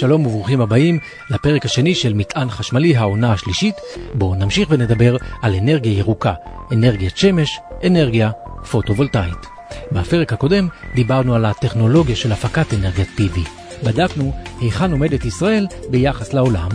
שלום 0.00 0.26
וברוכים 0.26 0.60
הבאים 0.60 0.98
לפרק 1.30 1.64
השני 1.64 1.94
של 1.94 2.14
מטען 2.14 2.50
חשמלי 2.50 2.96
העונה 2.96 3.32
השלישית, 3.32 3.74
בו 4.14 4.34
נמשיך 4.34 4.68
ונדבר 4.70 5.16
על 5.42 5.54
אנרגיה 5.54 5.98
ירוקה, 5.98 6.34
אנרגיית 6.72 7.16
שמש, 7.16 7.60
אנרגיה 7.86 8.30
פוטו-וולטאית. 8.70 9.46
בפרק 9.92 10.32
הקודם 10.32 10.68
דיברנו 10.94 11.34
על 11.34 11.44
הטכנולוגיה 11.44 12.16
של 12.16 12.32
הפקת 12.32 12.74
אנרגיית 12.74 13.08
PV. 13.18 13.38
בדקנו 13.84 14.32
היכן 14.60 14.92
עומדת 14.92 15.24
ישראל 15.24 15.66
ביחס 15.90 16.32
לעולם, 16.32 16.70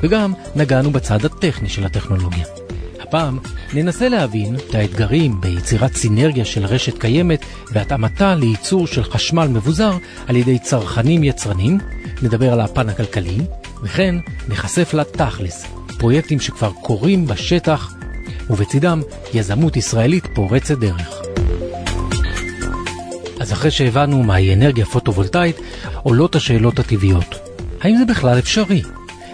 וגם 0.00 0.32
נגענו 0.56 0.90
בצד 0.90 1.24
הטכני 1.24 1.68
של 1.68 1.84
הטכנולוגיה. 1.84 2.44
הפעם 3.00 3.38
ננסה 3.74 4.08
להבין 4.08 4.56
את 4.56 4.74
האתגרים 4.74 5.40
ביצירת 5.40 5.94
סינרגיה 5.94 6.44
של 6.44 6.64
רשת 6.66 6.98
קיימת 6.98 7.44
והתאמתה 7.72 8.34
לייצור 8.34 8.86
של 8.86 9.04
חשמל 9.04 9.46
מבוזר 9.46 9.96
על 10.28 10.36
ידי 10.36 10.58
צרכנים 10.58 11.24
יצרנים, 11.24 11.78
נדבר 12.22 12.52
על 12.52 12.60
הפן 12.60 12.88
הכלכלי, 12.88 13.38
וכן 13.82 14.14
נחשף 14.48 14.94
לתכלס, 14.94 15.66
פרויקטים 15.98 16.40
שכבר 16.40 16.70
קורים 16.82 17.26
בשטח, 17.26 17.94
ובצידם 18.50 19.02
יזמות 19.34 19.76
ישראלית 19.76 20.26
פורצת 20.34 20.78
דרך. 20.78 21.22
אז 23.40 23.52
אחרי 23.52 23.70
שהבנו 23.70 24.22
מהי 24.22 24.54
אנרגיה 24.54 24.86
פוטו-וולטאית, 24.86 25.56
עולות 26.02 26.36
השאלות 26.36 26.78
הטבעיות. 26.78 27.34
האם 27.80 27.96
זה 27.96 28.04
בכלל 28.04 28.38
אפשרי? 28.38 28.82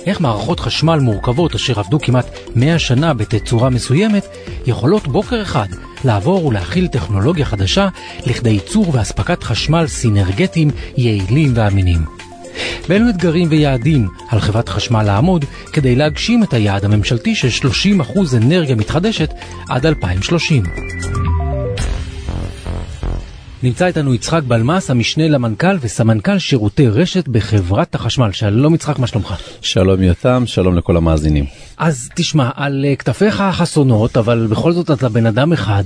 איך 0.06 0.20
מערכות 0.20 0.61
חשמל 0.61 0.98
מורכבות 0.98 1.55
אשר 1.55 1.81
עבדו 1.81 1.98
כמעט 2.01 2.27
100 2.55 2.78
שנה 2.78 3.15
בתצורה 3.15 3.70
מסוימת, 3.70 4.27
יכולות 4.67 5.09
בוקר 5.09 5.42
אחד 5.42 5.67
לעבור 6.05 6.47
ולהכיל 6.47 6.87
טכנולוגיה 6.87 7.45
חדשה 7.45 7.89
לכדי 8.27 8.51
ייצור 8.51 8.87
ואספקת 8.92 9.42
חשמל 9.42 9.87
סינרגטיים 9.87 10.70
יעילים 10.97 11.53
ואמינים. 11.55 12.20
באילו 12.88 13.08
אתגרים 13.08 13.48
ויעדים 13.50 14.08
על 14.28 14.41
חברת 14.41 14.69
חשמל 14.69 15.02
לעמוד 15.02 15.44
כדי 15.72 15.97
להגשים 15.97 16.42
את 16.42 16.55
היעד 16.55 16.84
הממשלתי 16.84 17.34
של 17.34 17.69
30% 18.08 18.36
אנרגיה 18.36 18.77
מתחדשת 18.77 19.30
עד 19.69 19.86
2030. 19.86 20.62
נמצא 23.62 23.86
איתנו 23.86 24.14
יצחק 24.14 24.42
בלמס, 24.42 24.91
המשנה 24.91 25.28
למנכ"ל 25.28 25.77
וסמנכ"ל 25.80 26.38
שירותי 26.38 26.88
רשת 26.88 27.28
בחברת 27.28 27.94
החשמל. 27.94 28.33
שלום 28.33 28.75
יצחק, 28.75 28.98
מה 28.98 29.06
שלומך? 29.06 29.34
שלום 29.60 30.03
יותם, 30.03 30.42
שלום 30.47 30.77
לכל 30.77 30.97
המאזינים. 30.97 31.44
אז 31.78 32.08
תשמע, 32.14 32.50
על 32.55 32.84
כתפיך 32.98 33.41
החסונות, 33.41 34.16
אבל 34.16 34.47
בכל 34.50 34.72
זאת 34.72 34.91
אתה 34.91 35.08
בן 35.08 35.27
אדם 35.27 35.53
אחד, 35.53 35.84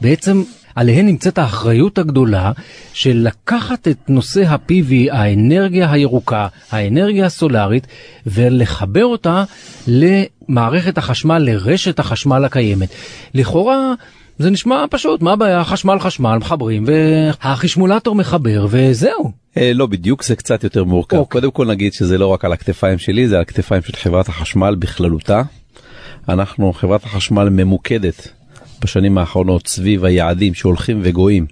בעצם 0.00 0.42
עליהן 0.76 1.06
נמצאת 1.06 1.38
האחריות 1.38 1.98
הגדולה 1.98 2.52
של 2.92 3.16
לקחת 3.16 3.88
את 3.88 3.96
נושא 4.08 4.44
ה-PV, 4.46 4.92
האנרגיה 5.12 5.92
הירוקה, 5.92 6.46
האנרגיה 6.70 7.26
הסולארית, 7.26 7.86
ולחבר 8.26 9.04
אותה 9.04 9.44
למערכת 9.86 10.98
החשמל, 10.98 11.38
לרשת 11.38 11.98
החשמל 11.98 12.44
הקיימת. 12.44 12.88
לכאורה... 13.34 13.94
זה 14.38 14.50
נשמע 14.50 14.84
פשוט, 14.90 15.22
מה 15.22 15.32
הבעיה? 15.32 15.64
חשמל 15.64 15.98
חשמל 15.98 16.36
מחברים 16.36 16.84
והחשמולטור 16.86 18.14
מחבר 18.14 18.66
וזהו. 18.70 19.32
אה, 19.56 19.72
לא 19.74 19.86
בדיוק, 19.86 20.24
זה 20.24 20.36
קצת 20.36 20.64
יותר 20.64 20.84
מורכב. 20.84 21.16
אוקיי. 21.16 21.40
קודם 21.40 21.50
כל 21.50 21.66
נגיד 21.66 21.92
שזה 21.92 22.18
לא 22.18 22.26
רק 22.26 22.44
על 22.44 22.52
הכתפיים 22.52 22.98
שלי, 22.98 23.28
זה 23.28 23.36
על 23.36 23.42
הכתפיים 23.42 23.82
של 23.82 23.96
חברת 23.96 24.28
החשמל 24.28 24.74
בכללותה. 24.74 25.42
אנחנו, 26.28 26.72
חברת 26.72 27.04
החשמל 27.04 27.48
ממוקדת 27.48 28.28
בשנים 28.80 29.18
האחרונות 29.18 29.66
סביב 29.66 30.04
היעדים 30.04 30.54
שהולכים 30.54 31.00
וגואים. 31.02 31.46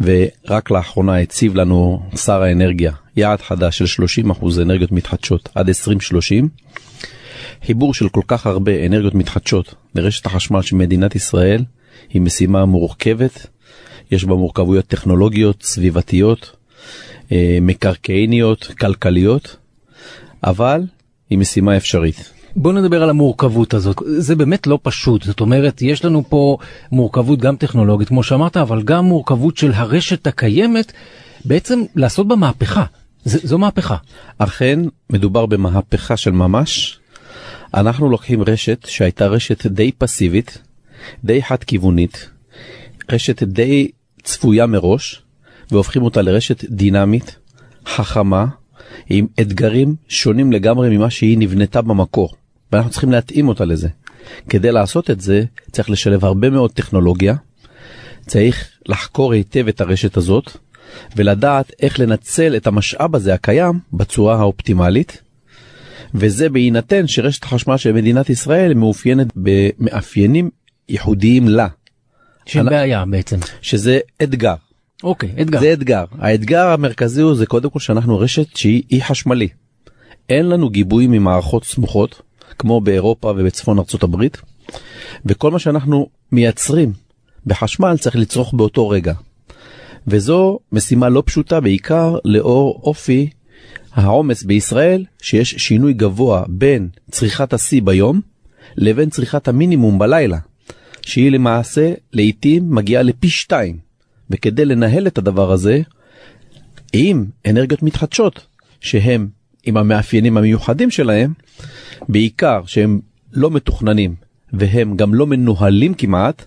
ורק 0.00 0.70
לאחרונה 0.70 1.18
הציב 1.18 1.56
לנו 1.56 2.02
שר 2.16 2.42
האנרגיה 2.42 2.92
יעד 3.16 3.40
חדש 3.40 3.82
של 3.82 4.24
30% 4.30 4.62
אנרגיות 4.62 4.92
מתחדשות 4.92 5.48
עד 5.54 5.68
2030. 5.68 6.48
חיבור 7.66 7.94
של 7.94 8.08
כל 8.08 8.22
כך 8.26 8.46
הרבה 8.46 8.86
אנרגיות 8.86 9.14
מתחדשות 9.14 9.74
לרשת 9.94 10.26
החשמל 10.26 10.62
של 10.62 10.76
מדינת 10.76 11.14
ישראל 11.16 11.64
היא 12.10 12.22
משימה 12.22 12.64
מורכבת, 12.64 13.46
יש 14.10 14.24
בה 14.24 14.34
מורכבויות 14.34 14.86
טכנולוגיות, 14.86 15.62
סביבתיות, 15.62 16.56
אה, 17.32 17.58
מקרקעיניות, 17.62 18.72
כלכליות, 18.80 19.56
אבל 20.44 20.82
היא 21.30 21.38
משימה 21.38 21.76
אפשרית. 21.76 22.37
בוא 22.60 22.72
נדבר 22.72 23.02
על 23.02 23.10
המורכבות 23.10 23.74
הזאת, 23.74 23.96
זה 24.06 24.36
באמת 24.36 24.66
לא 24.66 24.78
פשוט, 24.82 25.22
זאת 25.22 25.40
אומרת 25.40 25.82
יש 25.82 26.04
לנו 26.04 26.24
פה 26.28 26.56
מורכבות 26.92 27.38
גם 27.38 27.56
טכנולוגית 27.56 28.08
כמו 28.08 28.22
שאמרת, 28.22 28.56
אבל 28.56 28.82
גם 28.82 29.04
מורכבות 29.04 29.56
של 29.56 29.72
הרשת 29.72 30.26
הקיימת, 30.26 30.92
בעצם 31.44 31.82
לעשות 31.96 32.28
בה 32.28 32.36
מהפכה, 32.36 32.84
ז, 33.24 33.46
זו 33.46 33.58
מהפכה. 33.58 33.96
אכן 34.38 34.80
מדובר 35.10 35.46
במהפכה 35.46 36.16
של 36.16 36.30
ממש, 36.30 36.98
אנחנו 37.74 38.10
לוקחים 38.10 38.42
רשת 38.42 38.86
שהייתה 38.88 39.26
רשת 39.26 39.66
די 39.66 39.92
פסיבית, 39.92 40.58
די 41.24 41.42
חד 41.42 41.64
כיוונית, 41.64 42.28
רשת 43.12 43.42
די 43.42 43.90
צפויה 44.22 44.66
מראש, 44.66 45.22
והופכים 45.70 46.02
אותה 46.02 46.22
לרשת 46.22 46.64
דינמית, 46.64 47.36
חכמה, 47.86 48.46
עם 49.10 49.26
אתגרים 49.40 49.94
שונים 50.08 50.52
לגמרי 50.52 50.96
ממה 50.96 51.10
שהיא 51.10 51.38
נבנתה 51.38 51.82
במקור, 51.82 52.34
ואנחנו 52.72 52.90
צריכים 52.90 53.12
להתאים 53.12 53.48
אותה 53.48 53.64
לזה. 53.64 53.88
כדי 54.48 54.72
לעשות 54.72 55.10
את 55.10 55.20
זה 55.20 55.44
צריך 55.72 55.90
לשלב 55.90 56.24
הרבה 56.24 56.50
מאוד 56.50 56.72
טכנולוגיה, 56.72 57.34
צריך 58.26 58.70
לחקור 58.86 59.32
היטב 59.32 59.68
את 59.68 59.80
הרשת 59.80 60.16
הזאת, 60.16 60.56
ולדעת 61.16 61.72
איך 61.82 62.00
לנצל 62.00 62.56
את 62.56 62.66
המשאב 62.66 63.16
הזה 63.16 63.34
הקיים 63.34 63.78
בצורה 63.92 64.36
האופטימלית, 64.38 65.22
וזה 66.14 66.48
בהינתן 66.48 67.06
שרשת 67.06 67.44
החשמל 67.44 67.76
של 67.76 67.92
מדינת 67.92 68.30
ישראל 68.30 68.74
מאופיינת 68.74 69.26
במאפיינים 69.36 70.50
ייחודיים 70.88 71.48
לה. 71.48 71.68
של 72.46 72.60
אני... 72.60 72.70
בעיה 72.70 73.04
בעצם. 73.10 73.36
שזה 73.60 73.98
אתגר. 74.22 74.54
אוקיי, 75.02 75.34
אתגר. 75.42 75.60
זה 75.60 75.72
אתגר. 75.72 76.04
האתגר 76.18 76.66
המרכזי 76.66 77.22
הוא 77.22 77.34
זה 77.34 77.46
קודם 77.46 77.70
כל 77.70 77.78
שאנחנו 77.78 78.18
רשת 78.18 78.56
שהיא 78.56 79.02
חשמלי. 79.02 79.48
אין 80.28 80.48
לנו 80.48 80.70
גיבוי 80.70 81.06
ממערכות 81.06 81.64
סמוכות, 81.64 82.22
כמו 82.58 82.80
באירופה 82.80 83.28
ובצפון 83.36 83.78
ארצות 83.78 84.02
הברית, 84.02 84.38
וכל 85.26 85.50
מה 85.50 85.58
שאנחנו 85.58 86.08
מייצרים 86.32 86.92
בחשמל 87.46 87.96
צריך 88.00 88.16
לצרוך 88.16 88.54
באותו 88.54 88.88
רגע. 88.88 89.14
וזו 90.06 90.58
משימה 90.72 91.08
לא 91.08 91.22
פשוטה 91.26 91.60
בעיקר 91.60 92.16
לאור 92.24 92.80
אופי 92.82 93.30
העומס 93.92 94.42
בישראל, 94.42 95.04
שיש 95.22 95.50
שינוי 95.50 95.92
גבוה 95.92 96.44
בין 96.48 96.88
צריכת 97.10 97.52
השיא 97.52 97.82
ביום 97.82 98.20
לבין 98.76 99.10
צריכת 99.10 99.48
המינימום 99.48 99.98
בלילה. 99.98 100.38
שהיא 101.08 101.30
למעשה 101.30 101.92
לעתים 102.12 102.74
מגיעה 102.74 103.02
לפי 103.02 103.28
שתיים. 103.28 103.78
וכדי 104.30 104.64
לנהל 104.64 105.06
את 105.06 105.18
הדבר 105.18 105.52
הזה, 105.52 105.80
עם 106.92 107.26
אנרגיות 107.46 107.82
מתחדשות, 107.82 108.46
שהם 108.80 109.28
עם 109.68 109.76
המאפיינים 109.76 110.36
המיוחדים 110.36 110.90
שלהם, 110.90 111.32
בעיקר 112.08 112.60
שהם 112.66 113.00
לא 113.32 113.50
מתוכננים 113.50 114.14
והם 114.52 114.96
גם 114.96 115.14
לא 115.14 115.26
מנוהלים 115.26 115.94
כמעט, 115.94 116.44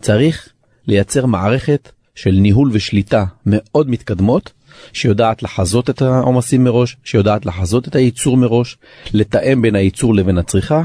צריך 0.00 0.48
לייצר 0.86 1.26
מערכת 1.26 1.92
של 2.14 2.30
ניהול 2.30 2.70
ושליטה 2.72 3.24
מאוד 3.46 3.90
מתקדמות, 3.90 4.52
שיודעת 4.92 5.42
לחזות 5.42 5.90
את 5.90 6.02
העומסים 6.02 6.64
מראש, 6.64 6.96
שיודעת 7.04 7.46
לחזות 7.46 7.88
את 7.88 7.94
הייצור 7.94 8.36
מראש, 8.36 8.78
לתאם 9.14 9.62
בין 9.62 9.74
הייצור 9.74 10.14
לבין 10.14 10.38
הצריכה, 10.38 10.82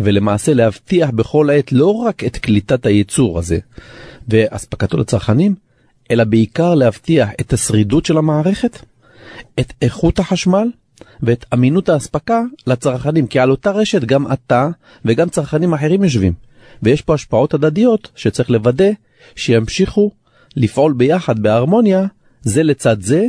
ולמעשה 0.00 0.54
להבטיח 0.54 1.10
בכל 1.10 1.50
עת 1.50 1.72
לא 1.72 1.86
רק 1.86 2.24
את 2.24 2.36
קליטת 2.36 2.86
הייצור 2.86 3.38
הזה 3.38 3.58
ואספקתו 4.28 4.96
לצרכנים, 4.96 5.54
אלא 6.10 6.24
בעיקר 6.24 6.74
להבטיח 6.74 7.28
את 7.40 7.52
השרידות 7.52 8.06
של 8.06 8.18
המערכת, 8.18 8.78
את 9.60 9.72
איכות 9.82 10.18
החשמל 10.18 10.68
ואת 11.22 11.44
אמינות 11.54 11.88
האספקה 11.88 12.42
לצרכנים, 12.66 13.26
כי 13.26 13.38
על 13.38 13.50
אותה 13.50 13.70
רשת 13.70 14.04
גם 14.04 14.32
אתה 14.32 14.68
וגם 15.04 15.28
צרכנים 15.28 15.72
אחרים 15.72 16.04
יושבים, 16.04 16.32
ויש 16.82 17.02
פה 17.02 17.14
השפעות 17.14 17.54
הדדיות 17.54 18.10
שצריך 18.16 18.50
לוודא 18.50 18.90
שימשיכו 19.36 20.10
לפעול 20.56 20.92
ביחד 20.92 21.38
בהרמוניה 21.38 22.06
זה 22.42 22.62
לצד 22.62 23.00
זה 23.00 23.26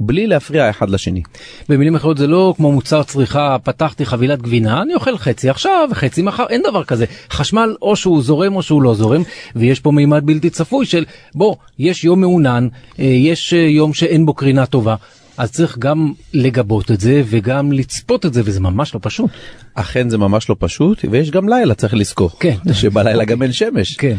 בלי 0.00 0.26
להפריע 0.26 0.70
אחד 0.70 0.90
לשני. 0.90 1.22
במילים 1.68 1.94
אחרות 1.94 2.18
זה 2.18 2.26
לא 2.26 2.54
כמו 2.56 2.72
מוצר 2.72 3.02
צריכה 3.02 3.56
פתחתי 3.64 4.06
חבילת 4.06 4.42
גבינה 4.42 4.82
אני 4.82 4.94
אוכל 4.94 5.18
חצי 5.18 5.50
עכשיו 5.50 5.88
וחצי 5.90 6.22
מחר 6.22 6.46
אין 6.48 6.62
דבר 6.68 6.84
כזה 6.84 7.04
חשמל 7.30 7.76
או 7.82 7.96
שהוא 7.96 8.22
זורם 8.22 8.56
או 8.56 8.62
שהוא 8.62 8.82
לא 8.82 8.94
זורם 8.94 9.22
ויש 9.56 9.80
פה 9.80 9.90
מימד 9.90 10.26
בלתי 10.26 10.50
צפוי 10.50 10.86
של 10.86 11.04
בוא 11.34 11.56
יש 11.78 12.04
יום 12.04 12.20
מעונן 12.20 12.68
אה, 12.98 13.04
יש 13.04 13.54
אה, 13.54 13.58
יום 13.58 13.94
שאין 13.94 14.26
בו 14.26 14.34
קרינה 14.34 14.66
טובה. 14.66 14.94
אז 15.36 15.52
צריך 15.52 15.78
גם 15.78 16.12
לגבות 16.34 16.90
את 16.90 17.00
זה 17.00 17.22
וגם 17.26 17.72
לצפות 17.72 18.26
את 18.26 18.34
זה 18.34 18.42
וזה 18.44 18.60
ממש 18.60 18.94
לא 18.94 19.00
פשוט. 19.02 19.30
אכן 19.74 20.08
זה 20.10 20.18
ממש 20.18 20.50
לא 20.50 20.56
פשוט 20.58 21.04
ויש 21.10 21.30
גם 21.30 21.48
לילה 21.48 21.74
צריך 21.74 21.94
לזכור 21.94 22.30
כן 22.40 22.56
שבלילה 22.80 23.24
גם 23.24 23.42
אין 23.42 23.52
שמש. 23.52 23.96
כן. 23.96 24.16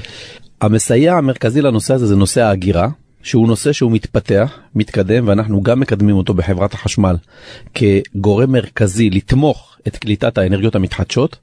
המסייע 0.61 1.15
המרכזי 1.15 1.61
לנושא 1.61 1.93
הזה 1.93 2.07
זה 2.07 2.15
נושא 2.15 2.41
ההגירה 2.41 2.89
שהוא 3.23 3.47
נושא 3.47 3.71
שהוא 3.71 3.91
מתפתח, 3.91 4.59
מתקדם, 4.75 5.27
ואנחנו 5.27 5.61
גם 5.61 5.79
מקדמים 5.79 6.15
אותו 6.15 6.33
בחברת 6.33 6.73
החשמל 6.73 7.15
כגורם 7.73 8.51
מרכזי 8.51 9.09
לתמוך 9.09 9.77
את 9.87 9.97
קליטת 9.97 10.37
האנרגיות 10.37 10.75
המתחדשות. 10.75 11.37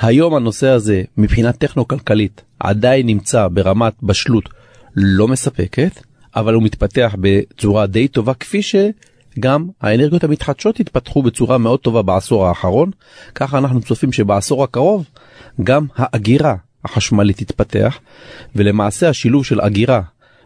היום 0.00 0.34
הנושא 0.34 0.68
הזה 0.68 1.02
מבחינה 1.16 1.52
טכנו-כלכלית 1.52 2.42
עדיין 2.60 3.06
נמצא 3.06 3.48
ברמת 3.48 3.92
בשלות 4.02 4.48
לא 4.96 5.28
מספקת, 5.28 6.00
אבל 6.36 6.54
הוא 6.54 6.62
מתפתח 6.62 7.16
בצורה 7.20 7.86
די 7.86 8.08
טובה 8.08 8.34
כפי 8.34 8.60
שגם 8.62 9.68
האנרגיות 9.80 10.24
המתחדשות 10.24 10.80
התפתחו 10.80 11.22
בצורה 11.22 11.58
מאוד 11.58 11.80
טובה 11.80 12.02
בעשור 12.02 12.46
האחרון. 12.46 12.90
ככה 13.34 13.58
אנחנו 13.58 13.80
צופים 13.80 14.12
שבעשור 14.12 14.64
הקרוב 14.64 15.04
גם 15.62 15.86
האגירה 15.96 16.54
החשמלית 16.84 17.36
תתפתח, 17.38 17.98
ולמעשה 18.56 19.08
השילוב 19.08 19.44
של 19.44 19.60
אגירה 19.60 20.00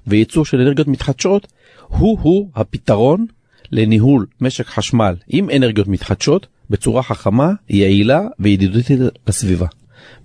וייצור 0.07 0.45
של 0.45 0.61
אנרגיות 0.61 0.89
מתחדשות 0.89 1.47
הוא-הוא 1.89 2.51
הפתרון 2.55 3.27
לניהול 3.73 4.27
משק 4.41 4.67
חשמל 4.67 5.15
עם 5.29 5.51
אנרגיות 5.57 5.89
מתחדשות 5.89 6.47
בצורה 6.71 7.03
חכמה, 7.03 7.53
יעילה 7.69 8.21
וידידותית 8.39 9.01
לסביבה. 9.27 9.67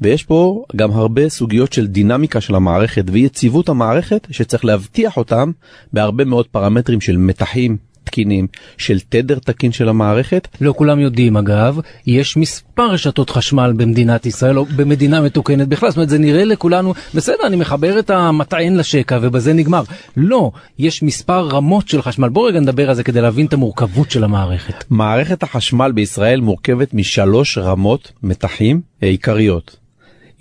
ויש 0.01 0.23
פה 0.23 0.63
גם 0.75 0.91
הרבה 0.91 1.29
סוגיות 1.29 1.73
של 1.73 1.87
דינמיקה 1.87 2.41
של 2.41 2.55
המערכת 2.55 3.05
ויציבות 3.11 3.69
המערכת 3.69 4.27
שצריך 4.31 4.65
להבטיח 4.65 5.17
אותם 5.17 5.51
בהרבה 5.93 6.25
מאוד 6.25 6.47
פרמטרים 6.47 7.01
של 7.01 7.17
מתחים, 7.17 7.77
תקינים, 8.03 8.47
של 8.77 8.99
תדר 8.99 9.39
תקין 9.39 9.71
של 9.71 9.89
המערכת. 9.89 10.47
לא 10.61 10.73
כולם 10.77 10.99
יודעים 10.99 11.37
אגב, 11.37 11.79
יש 12.07 12.37
מספר 12.37 12.91
רשתות 12.91 13.29
חשמל 13.29 13.73
במדינת 13.77 14.25
ישראל 14.25 14.57
או 14.57 14.65
במדינה 14.65 15.21
מתוקנת 15.21 15.67
בכלל, 15.67 15.89
זאת 15.89 15.97
אומרת 15.97 16.09
זה 16.09 16.17
נראה 16.17 16.45
לכולנו, 16.45 16.93
בסדר 17.15 17.47
אני 17.47 17.55
מחבר 17.55 17.99
את 17.99 18.09
המטען 18.09 18.75
לשקע 18.75 19.19
ובזה 19.21 19.53
נגמר. 19.53 19.83
לא, 20.17 20.51
יש 20.79 21.03
מספר 21.03 21.47
רמות 21.47 21.87
של 21.87 22.01
חשמל, 22.01 22.29
בואו 22.29 22.45
רגע 22.45 22.59
נדבר 22.59 22.89
על 22.89 22.95
זה 22.95 23.03
כדי 23.03 23.21
להבין 23.21 23.45
את 23.45 23.53
המורכבות 23.53 24.11
של 24.11 24.23
המערכת. 24.23 24.83
מערכת 24.89 25.43
החשמל 25.43 25.91
בישראל 25.91 26.41
מורכבת 26.41 26.93
משלוש 26.93 27.57
רמות 27.57 28.11
מתחים 28.23 28.81
עיקריות. 29.01 29.80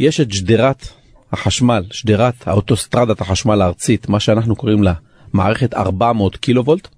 יש 0.01 0.21
את 0.21 0.33
שדרת 0.33 0.89
החשמל, 1.33 1.85
שדרת 1.91 2.49
האוטוסטרדת 2.49 3.21
החשמל 3.21 3.63
הארצית, 3.63 4.09
מה 4.09 4.21
שאנחנו 4.21 4.57
קוראים 4.57 4.83
לה 4.83 4.93
מערכת 5.33 5.75
400 5.75 6.37
קילו 6.37 6.65
וולט. 6.65 6.89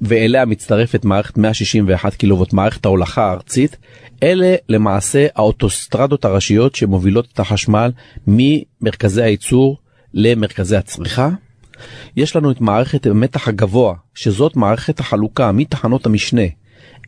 ואליה 0.00 0.44
מצטרפת 0.44 1.04
מערכת 1.04 1.38
161 1.38 2.14
קילוואט 2.14 2.52
מערכת 2.52 2.84
ההולכה 2.84 3.24
הארצית 3.24 3.76
אלה 4.22 4.54
למעשה 4.68 5.26
האוטוסטרדות 5.34 6.24
הראשיות 6.24 6.74
שמובילות 6.74 7.28
את 7.32 7.40
החשמל 7.40 7.90
ממרכזי 8.26 9.22
הייצור 9.22 9.78
למרכזי 10.14 10.76
הצריכה. 10.76 11.28
יש 12.16 12.36
לנו 12.36 12.50
את 12.50 12.60
מערכת 12.60 13.06
המתח 13.06 13.48
הגבוה 13.48 13.94
שזאת 14.14 14.56
מערכת 14.56 15.00
החלוקה 15.00 15.52
מתחנות 15.52 16.06
המשנה 16.06 16.46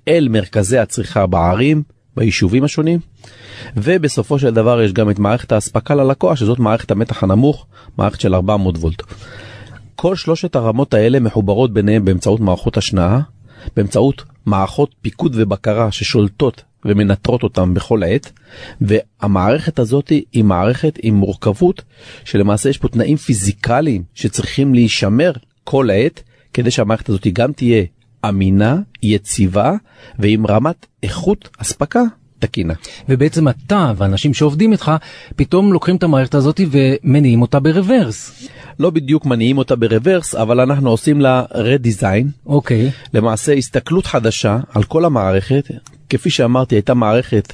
אל 0.08 0.28
מרכזי 0.30 0.78
הצריכה 0.78 1.26
בערים 1.26 1.82
ביישובים 2.16 2.64
השונים 2.64 3.00
ובסופו 3.76 4.38
של 4.38 4.50
דבר 4.50 4.82
יש 4.82 4.92
גם 4.92 5.10
את 5.10 5.18
מערכת 5.18 5.52
האספקה 5.52 5.94
ללקוח 5.94 6.36
שזאת 6.36 6.58
מערכת 6.58 6.90
המתח 6.90 7.22
הנמוך 7.22 7.66
מערכת 7.98 8.20
של 8.20 8.34
400 8.34 8.76
וולט. 8.78 9.02
כל 9.96 10.16
שלושת 10.16 10.56
הרמות 10.56 10.94
האלה 10.94 11.20
מחוברות 11.20 11.72
ביניהם 11.72 12.04
באמצעות 12.04 12.40
מערכות 12.40 12.76
השנאה, 12.76 13.20
באמצעות 13.76 14.24
מערכות 14.46 14.94
פיקוד 15.02 15.32
ובקרה 15.38 15.92
ששולטות 15.92 16.62
ומנטרות 16.84 17.42
אותם 17.42 17.74
בכל 17.74 18.02
עת, 18.02 18.32
והמערכת 18.80 19.78
הזאת 19.78 20.08
היא 20.32 20.44
מערכת 20.44 20.98
עם 21.02 21.14
מורכבות 21.14 21.82
שלמעשה 22.24 22.68
יש 22.68 22.78
פה 22.78 22.88
תנאים 22.88 23.16
פיזיקליים 23.16 24.02
שצריכים 24.14 24.74
להישמר 24.74 25.32
כל 25.64 25.90
העת 25.90 26.22
כדי 26.54 26.70
שהמערכת 26.70 27.08
הזאת 27.08 27.26
גם 27.32 27.52
תהיה 27.52 27.84
אמינה, 28.28 28.78
יציבה 29.02 29.72
ועם 30.18 30.46
רמת 30.46 30.86
איכות 31.02 31.48
אספקה 31.58 32.02
תקינה. 32.38 32.74
ובעצם 33.08 33.48
אתה 33.48 33.92
ואנשים 33.96 34.34
שעובדים 34.34 34.72
איתך 34.72 34.92
פתאום 35.36 35.72
לוקחים 35.72 35.96
את 35.96 36.02
המערכת 36.02 36.34
הזאת 36.34 36.60
ומניעים 36.70 37.42
אותה 37.42 37.60
ברוורס. 37.60 38.48
לא 38.78 38.90
בדיוק 38.90 39.26
מניעים 39.26 39.58
אותה 39.58 39.76
ברוורס 39.76 40.34
אבל 40.34 40.60
אנחנו 40.60 40.90
עושים 40.90 41.20
לה 41.20 41.42
רדיזיין. 41.54 42.30
אוקיי. 42.46 42.88
Okay. 42.88 43.08
למעשה 43.14 43.52
הסתכלות 43.52 44.06
חדשה 44.06 44.58
על 44.74 44.82
כל 44.82 45.04
המערכת 45.04 45.64
כפי 46.10 46.30
שאמרתי 46.30 46.74
הייתה 46.74 46.94
מערכת 46.94 47.52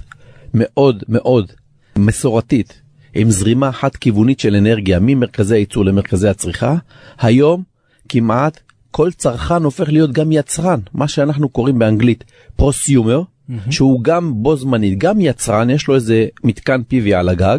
מאוד 0.54 1.04
מאוד 1.08 1.52
מסורתית 1.98 2.80
עם 3.14 3.30
זרימה 3.30 3.72
חד 3.72 3.96
כיוונית 3.96 4.40
של 4.40 4.56
אנרגיה 4.56 4.98
ממרכזי 5.00 5.54
הייצור 5.54 5.84
למרכזי 5.84 6.28
הצריכה 6.28 6.74
היום 7.18 7.62
כמעט 8.08 8.60
כל 8.90 9.10
צרכן 9.12 9.62
הופך 9.62 9.88
להיות 9.88 10.12
גם 10.12 10.32
יצרן 10.32 10.80
מה 10.94 11.08
שאנחנו 11.08 11.48
קוראים 11.48 11.78
באנגלית 11.78 12.24
פרוסיומר. 12.56 13.22
mm-hmm. 13.50 13.72
שהוא 13.72 14.02
גם 14.02 14.32
בו 14.42 14.56
זמנית 14.56 14.98
גם 14.98 15.20
יצרן 15.20 15.70
יש 15.70 15.88
לו 15.88 15.94
איזה 15.94 16.26
מתקן 16.44 16.80
PV 16.90 17.14
על 17.14 17.28
הגג 17.28 17.58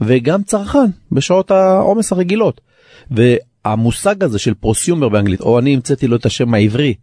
וגם 0.00 0.42
צרכן 0.42 0.90
בשעות 1.12 1.50
העומס 1.50 2.12
הרגילות. 2.12 2.60
והמושג 3.10 4.24
הזה 4.24 4.38
של 4.38 4.54
פרוסיומר 4.54 5.08
באנגלית 5.08 5.40
או 5.40 5.58
אני 5.58 5.74
המצאתי 5.74 6.06
לו 6.06 6.16
את 6.16 6.26
השם 6.26 6.54
העברי 6.54 6.94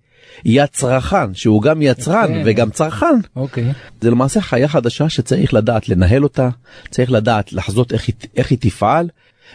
יצרחן 0.45 1.33
שהוא 1.33 1.62
גם 1.62 1.81
יצרן 1.81 2.25
okay. 2.25 2.28
כן. 2.28 2.42
וגם 2.45 2.69
צרכן 2.69 3.06
okay. 3.06 3.30
אוקיי. 3.36 3.74
זה 4.01 4.12
למעשה 4.12 4.42
חיה 4.42 4.68
חדשה 4.68 5.10
שצריך 5.10 5.54
לדעת 5.54 5.89
לנהל 5.89 6.24
אותה 6.24 6.50
צריך 6.89 7.12
לדעת 7.12 7.54
לחזות 7.54 7.94
איך 7.94 8.07
היא, 8.07 8.16
איך 8.36 8.51
היא 8.51 8.57
תפעל 8.62 9.10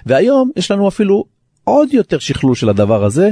והיום 0.07 0.51
יש 0.57 0.71
לנו 0.71 0.89
אפילו 0.89 1.25
עוד 1.71 1.95
יותר 1.95 2.19
שכלול 2.19 2.55
של 2.55 2.69
הדבר 2.69 3.05
הזה 3.05 3.31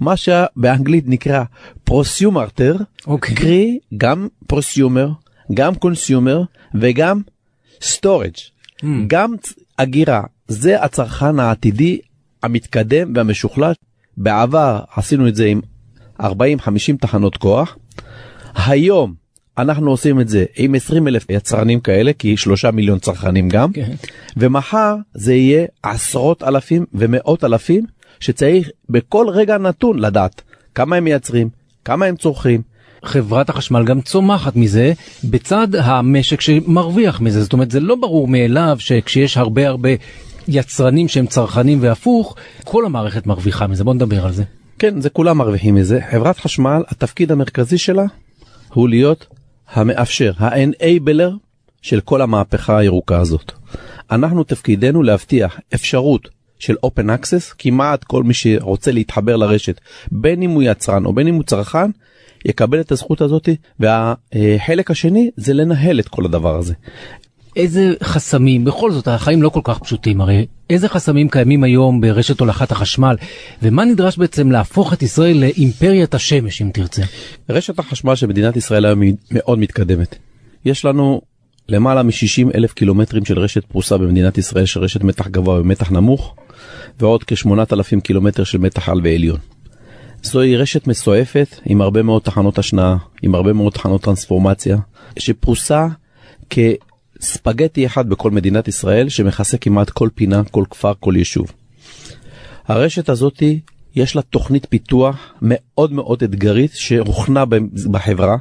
מה 0.00 0.16
שבאנגלית 0.16 1.04
נקרא 1.06 1.44
prosumerage 1.84 2.76
אוקיי. 3.06 3.34
קרי 3.34 3.78
גם 3.96 4.28
prosumer 4.46 5.08
גם 5.54 5.74
consumer 5.74 6.42
וגם 6.74 7.20
storage 7.82 8.34
mm. 8.82 8.86
גם 9.06 9.34
אגירה 9.76 10.22
זה 10.48 10.82
הצרכן 10.82 11.38
העתידי 11.38 11.98
המתקדם 12.42 13.12
והמשוכלל 13.14 13.72
בעבר 14.16 14.80
עשינו 14.96 15.28
את 15.28 15.36
זה 15.36 15.46
עם 15.46 15.60
40-50 16.20 16.24
תחנות 17.00 17.36
כוח 17.36 17.78
היום 18.54 19.23
אנחנו 19.58 19.90
עושים 19.90 20.20
את 20.20 20.28
זה 20.28 20.44
עם 20.56 20.74
20 20.74 21.08
אלף 21.08 21.26
יצרנים 21.30 21.80
כאלה 21.80 22.12
כי 22.12 22.36
שלושה 22.36 22.70
מיליון 22.70 22.98
צרכנים 22.98 23.48
גם 23.48 23.72
כן. 23.72 23.90
ומחר 24.36 24.96
זה 25.14 25.34
יהיה 25.34 25.66
עשרות 25.82 26.42
אלפים 26.42 26.86
ומאות 26.94 27.44
אלפים 27.44 27.86
שצריך 28.20 28.70
בכל 28.90 29.26
רגע 29.28 29.58
נתון 29.58 29.98
לדעת 29.98 30.42
כמה 30.74 30.96
הם 30.96 31.04
מייצרים 31.04 31.48
כמה 31.84 32.06
הם 32.06 32.16
צורכים. 32.16 32.62
חברת 33.04 33.48
החשמל 33.48 33.84
גם 33.84 34.00
צומחת 34.00 34.56
מזה 34.56 34.92
בצד 35.24 35.68
המשק 35.74 36.40
שמרוויח 36.40 37.20
מזה 37.20 37.42
זאת 37.42 37.52
אומרת 37.52 37.70
זה 37.70 37.80
לא 37.80 37.94
ברור 37.94 38.28
מאליו 38.28 38.76
שכשיש 38.78 39.36
הרבה 39.36 39.68
הרבה 39.68 39.88
יצרנים 40.48 41.08
שהם 41.08 41.26
צרכנים 41.26 41.78
והפוך 41.80 42.36
כל 42.64 42.86
המערכת 42.86 43.26
מרוויחה 43.26 43.66
מזה 43.66 43.84
בוא 43.84 43.94
נדבר 43.94 44.26
על 44.26 44.32
זה. 44.32 44.44
כן 44.78 45.00
זה 45.00 45.10
כולם 45.10 45.38
מרוויחים 45.38 45.74
מזה 45.74 46.00
חברת 46.10 46.38
חשמל 46.38 46.82
התפקיד 46.88 47.32
המרכזי 47.32 47.78
שלה 47.78 48.04
הוא 48.72 48.88
להיות 48.88 49.26
המאפשר, 49.72 50.32
ה-enabler 50.38 51.32
של 51.82 52.00
כל 52.00 52.22
המהפכה 52.22 52.78
הירוקה 52.78 53.18
הזאת. 53.18 53.52
אנחנו 54.10 54.44
תפקידנו 54.44 55.02
להבטיח 55.02 55.60
אפשרות 55.74 56.28
של 56.58 56.74
open 56.86 57.08
access, 57.08 57.54
כמעט 57.58 58.04
כל 58.04 58.22
מי 58.22 58.34
שרוצה 58.34 58.92
להתחבר 58.92 59.36
לרשת, 59.36 59.80
בין 60.12 60.42
אם 60.42 60.50
הוא 60.50 60.62
יצרן 60.62 61.04
או 61.04 61.12
בין 61.12 61.28
אם 61.28 61.34
הוא 61.34 61.42
צרכן, 61.42 61.90
יקבל 62.44 62.80
את 62.80 62.92
הזכות 62.92 63.20
הזאת, 63.20 63.48
והחלק 63.80 64.90
השני 64.90 65.30
זה 65.36 65.54
לנהל 65.54 66.00
את 66.00 66.08
כל 66.08 66.24
הדבר 66.24 66.56
הזה. 66.56 66.74
איזה 67.56 67.94
חסמים, 68.02 68.64
בכל 68.64 68.92
זאת 68.92 69.08
החיים 69.08 69.42
לא 69.42 69.48
כל 69.48 69.60
כך 69.64 69.78
פשוטים 69.78 70.20
הרי, 70.20 70.46
איזה 70.70 70.88
חסמים 70.88 71.28
קיימים 71.28 71.64
היום 71.64 72.00
ברשת 72.00 72.40
הולכת 72.40 72.72
החשמל, 72.72 73.16
ומה 73.62 73.84
נדרש 73.84 74.18
בעצם 74.18 74.50
להפוך 74.50 74.92
את 74.92 75.02
ישראל 75.02 75.36
לאימפריית 75.36 76.14
השמש 76.14 76.62
אם 76.62 76.70
תרצה? 76.72 77.02
רשת 77.50 77.78
החשמל 77.78 78.14
של 78.14 78.26
מדינת 78.26 78.56
ישראל 78.56 78.84
היום 78.84 79.00
היא 79.00 79.14
מאוד 79.30 79.58
מתקדמת. 79.58 80.16
יש 80.64 80.84
לנו 80.84 81.20
למעלה 81.68 82.02
מ-60 82.02 82.54
אלף 82.54 82.72
קילומטרים 82.72 83.24
של 83.24 83.38
רשת 83.38 83.64
פרוסה 83.64 83.98
במדינת 83.98 84.38
ישראל 84.38 84.64
של 84.64 84.80
רשת 84.80 85.02
מתח 85.02 85.28
גבוה 85.28 85.60
ומתח 85.60 85.90
נמוך, 85.90 86.34
ועוד 87.00 87.24
כ-8,000 87.24 88.00
קילומטר 88.00 88.44
של 88.44 88.58
מתח 88.58 88.88
על 88.88 89.00
ועליון. 89.04 89.38
זוהי 90.22 90.56
רשת 90.56 90.86
מסועפת 90.86 91.60
עם 91.66 91.80
הרבה 91.80 92.02
מאוד 92.02 92.22
תחנות 92.22 92.58
השנאה, 92.58 92.96
עם 93.22 93.34
הרבה 93.34 93.52
מאוד 93.52 93.72
תחנות 93.72 94.02
טרנספורמציה, 94.02 94.76
שפרוסה 95.18 95.86
כ... 96.50 96.58
ספגטי 97.20 97.86
אחד 97.86 98.08
בכל 98.08 98.30
מדינת 98.30 98.68
ישראל 98.68 99.08
שמכסה 99.08 99.58
כמעט 99.58 99.90
כל 99.90 100.08
פינה, 100.14 100.42
כל 100.50 100.64
כפר, 100.70 100.92
כל 101.00 101.14
יישוב. 101.16 101.52
הרשת 102.66 103.08
הזאתי 103.08 103.60
יש 103.94 104.16
לה 104.16 104.22
תוכנית 104.22 104.66
פיתוח 104.70 105.34
מאוד 105.42 105.92
מאוד 105.92 106.22
אתגרית 106.22 106.70
שהוכנה 106.74 107.44
בחברה 107.90 108.36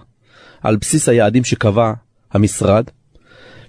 על 0.61 0.75
בסיס 0.75 1.09
היעדים 1.09 1.43
שקבע 1.43 1.93
המשרד, 2.31 2.83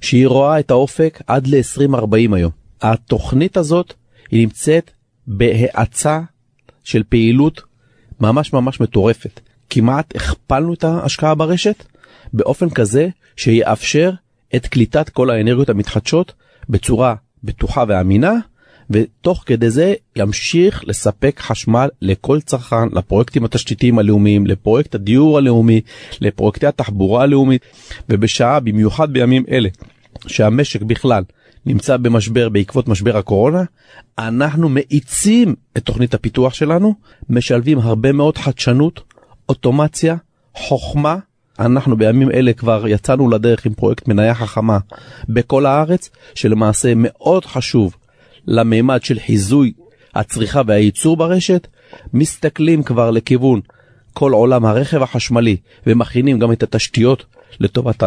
שהיא 0.00 0.26
רואה 0.26 0.61
את 0.61 0.70
האופק 0.70 1.23
עד 1.26 1.46
ל-2040 1.46 2.34
היום. 2.34 2.50
התוכנית 2.82 3.56
הזאת 3.56 3.94
היא 4.30 4.40
נמצאת 4.40 4.90
בהאצה 5.26 6.20
של 6.84 7.02
פעילות 7.08 7.62
ממש 8.20 8.52
ממש 8.52 8.80
מטורפת. 8.80 9.40
כמעט 9.70 10.16
הכפלנו 10.16 10.75
את 10.75 10.84
ההשקעה 10.84 11.34
ברשת 11.34 11.84
באופן 12.32 12.70
כזה 12.70 13.08
שיאפשר 13.37 14.11
את 14.56 14.66
קליטת 14.66 15.08
כל 15.08 15.30
האנרגיות 15.30 15.68
המתחדשות 15.68 16.32
בצורה 16.68 17.14
בטוחה 17.44 17.84
ואמינה 17.88 18.32
ותוך 18.90 19.42
כדי 19.46 19.70
זה 19.70 19.94
ימשיך 20.16 20.84
לספק 20.87 21.40
חשמל 21.40 21.88
לכל 22.02 22.40
צרכן, 22.40 22.88
לפרויקטים 22.92 23.44
התשתיתיים 23.44 23.99
הלאומיים, 23.99 24.46
לפרויקט 24.46 24.94
הדיור 24.94 25.38
הלאומי, 25.38 25.80
לפרויקטי 26.20 26.66
התחבורה 26.66 27.23
הלאומית, 27.23 27.62
ובשעה, 28.08 28.61
במיוחד 28.61 29.12
בימים 29.12 29.44
אלה, 29.50 29.68
שהמשק 30.26 30.82
בכלל 30.82 31.25
נמצא 31.66 31.96
במשבר 31.96 32.49
בעקבות 32.49 32.88
משבר 32.88 33.16
הקורונה, 33.16 33.62
אנחנו 34.18 34.68
מאיצים 34.68 35.54
את 35.76 35.84
תוכנית 35.84 36.14
הפיתוח 36.14 36.54
שלנו, 36.54 36.94
משלבים 37.30 37.78
הרבה 37.78 38.12
מאוד 38.12 38.38
חדשנות, 38.38 39.00
אוטומציה, 39.49 40.16
חוכמה. 40.54 41.16
אנחנו 41.58 41.96
בימים 41.96 42.30
אלה 42.30 42.52
כבר 42.52 42.88
יצאנו 42.88 43.30
לדרך 43.30 43.66
עם 43.66 43.75
פרויקט 43.75 44.08
מניה 44.08 44.34
חכמה 44.34 44.78
בכל 45.28 45.66
הארץ, 45.66 46.11
שלמעשה 46.34 46.92
מאוד 46.96 47.44
חשוב 47.44 47.96
למימד 48.46 49.02
של 49.02 49.18
חיזוי 49.26 49.73
הצריכה 50.14 50.62
והייצור 50.66 51.16
ברשת, 51.16 51.66
מסתכלים 52.12 52.82
כבר 52.82 53.11
לכיוון 53.11 53.61
כל 54.12 54.32
עולם 54.32 54.64
הרכב 54.64 55.02
החשמלי 55.02 55.56
ומכינים 55.87 56.38
גם 56.38 56.52
את 56.52 56.62
התשתיות 56.62 57.25
לטובת 57.61 58.02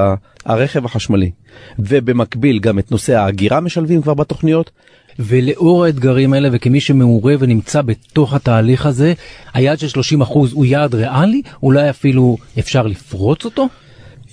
הרכב 0.45 0.85
החשמלי 0.85 1.31
ובמקביל 1.79 2.59
גם 2.59 2.79
את 2.79 2.91
נושא 2.91 3.15
ההגירה 3.15 3.59
משלבים 3.59 4.01
כבר 4.01 4.13
בתוכניות. 4.13 4.71
ולאור 5.19 5.85
האתגרים 5.85 6.33
האלה 6.33 6.49
וכמי 6.51 6.79
שמעורה 6.79 7.33
ונמצא 7.39 7.81
בתוך 7.81 8.33
התהליך 8.33 8.85
הזה, 8.85 9.13
היעד 9.53 9.79
של 9.79 9.99
30% 10.23 10.33
הוא 10.53 10.65
יעד 10.65 10.95
ריאלי? 10.95 11.41
אולי 11.63 11.89
אפילו 11.89 12.37
אפשר 12.59 12.87
לפרוץ 12.87 13.45
אותו? 13.45 13.67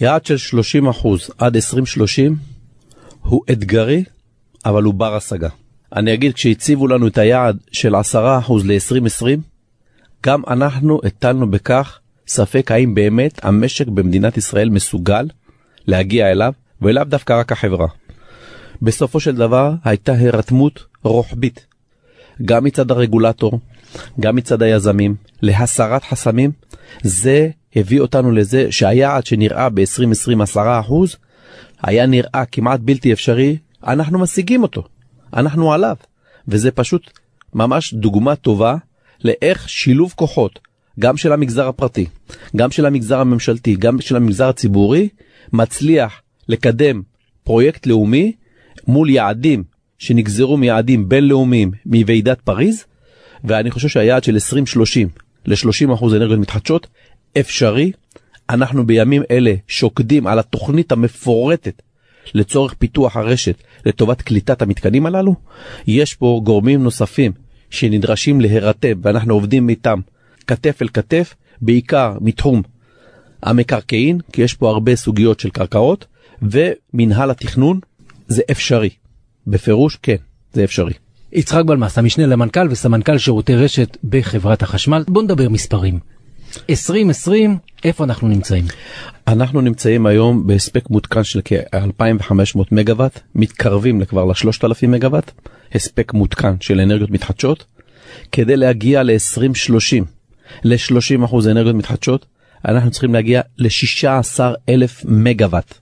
יעד 0.01 0.27
של 0.27 0.59
30% 0.93 1.07
עד 1.39 1.57
2030 1.57 2.37
הוא 3.21 3.43
אתגרי, 3.51 4.05
אבל 4.67 4.83
הוא 4.83 4.95
בר 4.95 5.17
השגה. 5.17 5.49
אני 5.97 6.15
אגיד 6.15 6.35
כשהציבו 6.35 6.89
לנו 6.89 7.07
את 7.07 7.19
היעד 7.19 7.57
של 7.73 7.95
10% 7.95 7.99
ל-2020, 8.65 9.41
גם 10.27 10.43
אנחנו 10.49 11.01
הטלנו 11.05 11.51
בכך 11.51 11.99
ספק 12.27 12.71
האם 12.71 12.95
באמת 12.95 13.45
המשק 13.45 13.87
במדינת 13.89 14.37
ישראל 14.37 14.71
מסוגל 14.71 15.29
להגיע 15.87 16.31
אליו, 16.31 16.53
ולאו 16.83 17.05
דווקא 17.05 17.33
רק 17.33 17.53
החברה. 17.53 17.87
בסופו 18.83 19.21
של 19.21 19.37
דבר 19.37 19.75
הייתה 19.85 20.13
הירתמות 20.13 20.85
רוחבית, 21.03 21.67
גם 22.45 22.65
מצד 22.65 22.91
הרגולטור, 22.91 23.61
גם 24.21 24.37
מצד 24.37 24.63
היזמים, 24.63 25.15
להסרת 25.43 26.05
חסמים. 26.05 26.51
זה 27.03 27.51
הביא 27.77 28.01
אותנו 28.01 28.33
לזה 28.33 28.73
שהיעד 28.73 29.27
שנראה 29.27 29.69
ב-2020 29.69 30.57
10% 30.57 30.59
היה 31.83 32.07
נראה 32.07 32.45
כמעט 32.53 32.81
בלתי 32.81 33.13
אפשרי, 33.13 33.57
אנחנו 33.87 34.19
משיגים 34.19 34.63
אותו. 34.63 34.83
אנחנו 35.35 35.73
עליו. 35.73 35.97
וזה 36.49 36.71
פשוט 36.71 37.11
ממש 37.55 37.95
דוגמה 37.95 38.37
טובה 38.37 38.77
לאיך 39.25 39.69
שילוב 39.69 40.13
כוחות, 40.17 40.59
גם 41.01 41.17
של 41.17 41.33
המגזר 41.33 41.69
הפרטי, 41.69 42.07
גם 42.57 42.71
של 42.71 42.87
המגזר 42.87 43.21
הממשלתי, 43.21 43.77
גם 43.77 44.01
של 44.01 44.17
המגזר 44.17 44.49
הציבורי, 44.49 45.09
מצליח 45.53 46.23
לקדם 46.49 47.03
פרויקט 47.45 47.87
לאומי 47.87 48.33
מול 48.87 49.11
יעדים 49.11 49.65
שנגזרו 49.99 50.57
מיעדים 50.57 51.09
בינלאומיים 51.09 51.71
מוועידת 51.87 52.41
פריז, 52.41 52.85
ואני 53.45 53.71
חושב 53.71 53.89
שהיעד 53.89 54.25
של 54.25 54.35
2030 54.35 55.09
ל-30% 55.47 56.05
אנרגיות 56.17 56.39
מתחדשות 56.39 56.87
אפשרי. 57.41 57.93
אנחנו 58.51 58.87
בימים 58.87 59.23
אלה 59.31 59.55
שוקדים 59.69 60.27
על 60.27 60.39
התוכנית 60.39 60.93
המפורטת 60.93 61.83
לצורך 62.35 62.75
פיתוח 62.75 63.17
הרשת 63.17 63.63
לטובת 63.87 64.23
קליטת 64.23 64.63
המתקנים 64.63 65.07
הללו, 65.07 65.35
יש 65.87 66.15
פה 66.15 66.41
גורמים 66.45 66.83
נוספים 66.83 67.33
שנדרשים 67.71 68.41
להירתם 68.41 69.01
ואנחנו 69.03 69.35
עובדים 69.35 69.69
איתם 69.69 70.01
כתף 70.47 70.83
אל 70.83 70.89
כתף, 70.89 71.35
בעיקר 71.61 72.17
מתחום 72.21 72.63
המקרקעין, 73.43 74.21
כי 74.33 74.43
יש 74.43 74.55
פה 74.55 74.71
הרבה 74.71 74.97
סוגיות 74.97 75.41
של 75.41 75.51
קרקעות, 75.51 76.07
ומנהל 76.43 77.31
התכנון 77.31 77.81
זה 78.29 78.43
אפשרי. 78.51 78.91
בפירוש 79.47 79.99
כן, 80.03 80.17
זה 80.53 80.65
אפשרי. 80.65 80.93
יצחק 81.33 81.65
בלמס, 81.65 81.99
המשנה 81.99 82.27
למנכ"ל 82.27 82.69
וסמנכ"ל 82.71 83.19
שירותי 83.19 83.55
רשת 83.55 83.97
בחברת 84.05 84.63
החשמל. 84.63 85.05
בוא 85.09 85.23
נדבר 85.23 85.49
מספרים. 85.49 85.99
2020, 86.71 87.59
איפה 87.85 88.05
אנחנו 88.05 88.29
נמצאים? 88.29 88.65
אנחנו 89.29 89.61
נמצאים 89.61 90.07
היום 90.07 90.47
בהספק 90.47 90.91
מותקן 90.91 91.25
של 91.25 91.41
כ-2500 91.45 92.59
מגוואט, 92.73 93.21
מתקרבים 93.35 94.05
כבר 94.05 94.25
ל-3000 94.25 94.87
מגוואט, 94.89 95.31
הספק 95.75 96.13
מותקן 96.13 96.55
של 96.61 96.81
אנרגיות 96.81 97.11
מתחדשות. 97.11 97.65
כדי 98.33 98.57
להגיע 98.57 99.03
ל-2030, 99.03 100.05
ל-30% 100.65 101.37
אנרגיות 101.51 101.77
מתחדשות, 101.77 102.27
אנחנו 102.69 102.91
צריכים 102.91 103.15
להגיע 103.15 103.41
ל-16 103.59 104.41
אלף 104.69 105.05
מגוואט. 105.05 105.75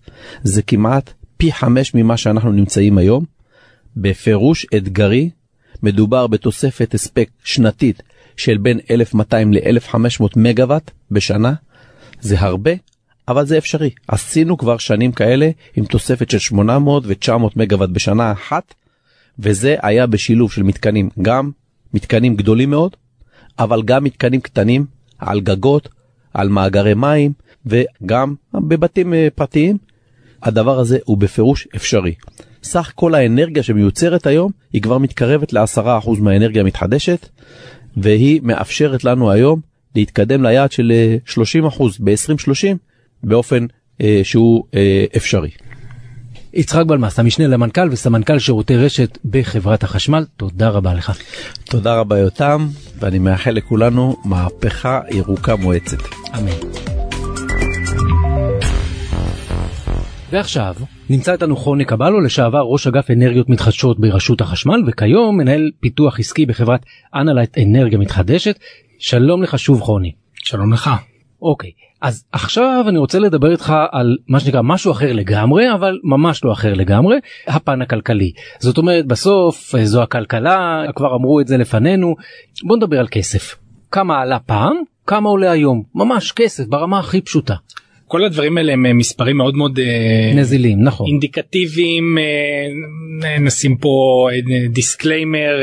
זה 0.42 0.62
כמעט 0.62 1.12
פי 1.42 1.52
חמש 1.52 1.94
ממה 1.94 2.16
שאנחנו 2.16 2.52
נמצאים 2.52 2.98
היום. 2.98 3.24
בפירוש 3.96 4.66
אתגרי, 4.76 5.30
מדובר 5.82 6.26
בתוספת 6.26 6.94
הספק 6.94 7.30
שנתית 7.44 8.02
של 8.36 8.58
בין 8.58 8.80
1,200 8.90 9.52
ל-1,500 9.52 10.24
מגוואט 10.36 10.90
בשנה. 11.10 11.54
זה 12.20 12.40
הרבה, 12.40 12.70
אבל 13.28 13.46
זה 13.46 13.58
אפשרי. 13.58 13.90
עשינו 14.08 14.58
כבר 14.58 14.78
שנים 14.78 15.12
כאלה 15.12 15.50
עם 15.76 15.84
תוספת 15.84 16.30
של 16.30 16.38
800 16.38 17.02
ו-900 17.06 17.30
מגוואט 17.56 17.88
בשנה 17.88 18.32
אחת, 18.32 18.74
וזה 19.38 19.76
היה 19.82 20.06
בשילוב 20.06 20.52
של 20.52 20.62
מתקנים, 20.62 21.08
גם 21.22 21.50
מתקנים 21.94 22.36
גדולים 22.36 22.70
מאוד, 22.70 22.96
אבל 23.58 23.82
גם 23.82 24.04
מתקנים 24.04 24.40
קטנים 24.40 24.86
על 25.18 25.40
גגות, 25.40 25.88
על 26.34 26.48
מאגרי 26.48 26.94
מים 26.94 27.32
וגם 27.66 28.34
בבתים 28.54 29.14
אה, 29.14 29.28
פרטיים. 29.34 29.91
הדבר 30.42 30.78
הזה 30.78 30.98
הוא 31.04 31.18
בפירוש 31.18 31.68
אפשרי. 31.76 32.14
סך 32.62 32.92
כל 32.94 33.14
האנרגיה 33.14 33.62
שמיוצרת 33.62 34.26
היום 34.26 34.52
היא 34.72 34.82
כבר 34.82 34.98
מתקרבת 34.98 35.52
ל-10% 35.52 36.10
מהאנרגיה 36.20 36.62
המתחדשת 36.62 37.28
והיא 37.96 38.40
מאפשרת 38.42 39.04
לנו 39.04 39.30
היום 39.30 39.60
להתקדם 39.94 40.42
ליעד 40.42 40.72
של 40.72 40.92
30% 41.28 41.82
ב-2030 42.00 42.76
באופן 43.22 43.66
אה, 44.00 44.20
שהוא 44.22 44.64
אה, 44.74 45.04
אפשרי. 45.16 45.50
יצחק 46.54 46.86
בלמס, 46.86 47.18
המשנה 47.18 47.46
למנכ"ל 47.46 47.88
וסמנכ"ל 47.90 48.38
שירותי 48.38 48.76
רשת 48.76 49.18
בחברת 49.24 49.82
החשמל, 49.82 50.24
תודה 50.36 50.68
רבה 50.68 50.94
לך. 50.94 51.12
תודה 51.64 51.94
רבה 51.94 52.18
יותם, 52.18 52.68
ואני 52.98 53.18
מאחל 53.18 53.50
לכולנו 53.50 54.16
מהפכה 54.24 55.00
ירוקה 55.10 55.56
מואצת. 55.56 55.98
אמן. 56.34 56.82
ועכשיו 60.32 60.74
נמצא 61.10 61.32
איתנו 61.32 61.56
חוני 61.56 61.84
קבלו 61.84 62.20
לשעבר 62.20 62.60
ראש 62.60 62.86
אגף 62.86 63.10
אנרגיות 63.10 63.48
מתחדשות 63.48 64.00
ברשות 64.00 64.40
החשמל 64.40 64.82
וכיום 64.86 65.36
מנהל 65.36 65.70
פיתוח 65.80 66.18
עסקי 66.18 66.46
בחברת 66.46 66.80
אנלייט 67.14 67.58
אנרגיה 67.58 67.98
מתחדשת. 67.98 68.58
שלום 68.98 69.42
לך 69.42 69.58
שוב 69.58 69.80
חוני. 69.80 70.12
שלום 70.34 70.72
לך. 70.72 70.90
אוקיי 71.42 71.70
אז 72.00 72.24
עכשיו 72.32 72.84
אני 72.88 72.98
רוצה 72.98 73.18
לדבר 73.18 73.52
איתך 73.52 73.74
על 73.92 74.16
מה 74.28 74.40
שנקרא 74.40 74.60
משהו 74.62 74.92
אחר 74.92 75.12
לגמרי 75.12 75.72
אבל 75.74 75.98
ממש 76.04 76.44
לא 76.44 76.52
אחר 76.52 76.74
לגמרי 76.74 77.16
הפן 77.46 77.82
הכלכלי 77.82 78.32
זאת 78.58 78.78
אומרת 78.78 79.06
בסוף 79.06 79.74
זו 79.82 80.02
הכלכלה 80.02 80.82
כבר 80.96 81.14
אמרו 81.16 81.40
את 81.40 81.46
זה 81.46 81.56
לפנינו 81.56 82.14
בוא 82.64 82.76
נדבר 82.76 83.00
על 83.00 83.08
כסף 83.10 83.56
כמה 83.90 84.20
עלה 84.20 84.38
פעם 84.38 84.76
כמה 85.06 85.28
עולה 85.28 85.50
היום 85.50 85.82
ממש 85.94 86.32
כסף 86.32 86.66
ברמה 86.66 86.98
הכי 86.98 87.20
פשוטה. 87.20 87.54
כל 88.12 88.24
הדברים 88.24 88.58
האלה 88.58 88.72
הם 88.72 88.98
מספרים 88.98 89.36
מאוד 89.36 89.56
מאוד 89.56 89.78
אה, 89.78 90.32
נזילים 90.34 90.82
נכון. 90.82 91.06
אינדיקטיביים 91.06 92.18
אה, 92.18 93.38
נשים 93.38 93.76
פה 93.76 94.28
disclaimer. 94.68 95.54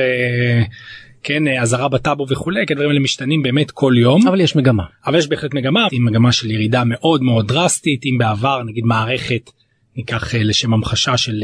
כן 1.24 1.48
אזהרה 1.48 1.90
בטאבו 1.90 2.26
וכולי 2.30 2.66
כי 2.68 2.74
הדברים 2.74 2.90
האלה 2.90 3.00
משתנים 3.00 3.44
באמת 3.44 3.72
כל 3.72 3.94
יום. 3.98 4.28
אבל 4.28 4.42
יש 4.42 4.56
מגמה. 4.56 4.84
אבל 5.06 5.18
יש 5.18 5.28
בהחלט 5.28 5.54
מגמה 5.54 5.88
עם 5.92 6.06
מגמה 6.06 6.32
של 6.32 6.52
ירידה 6.52 6.84
מאוד 6.86 7.24
מאוד 7.24 7.48
דרסטית 7.48 8.06
אם 8.06 8.18
בעבר 8.18 8.64
נגיד 8.64 8.84
מערכת 8.86 9.52
ניקח 9.98 10.36
לשם 10.36 10.74
המחשה 10.74 11.18
של 11.18 11.44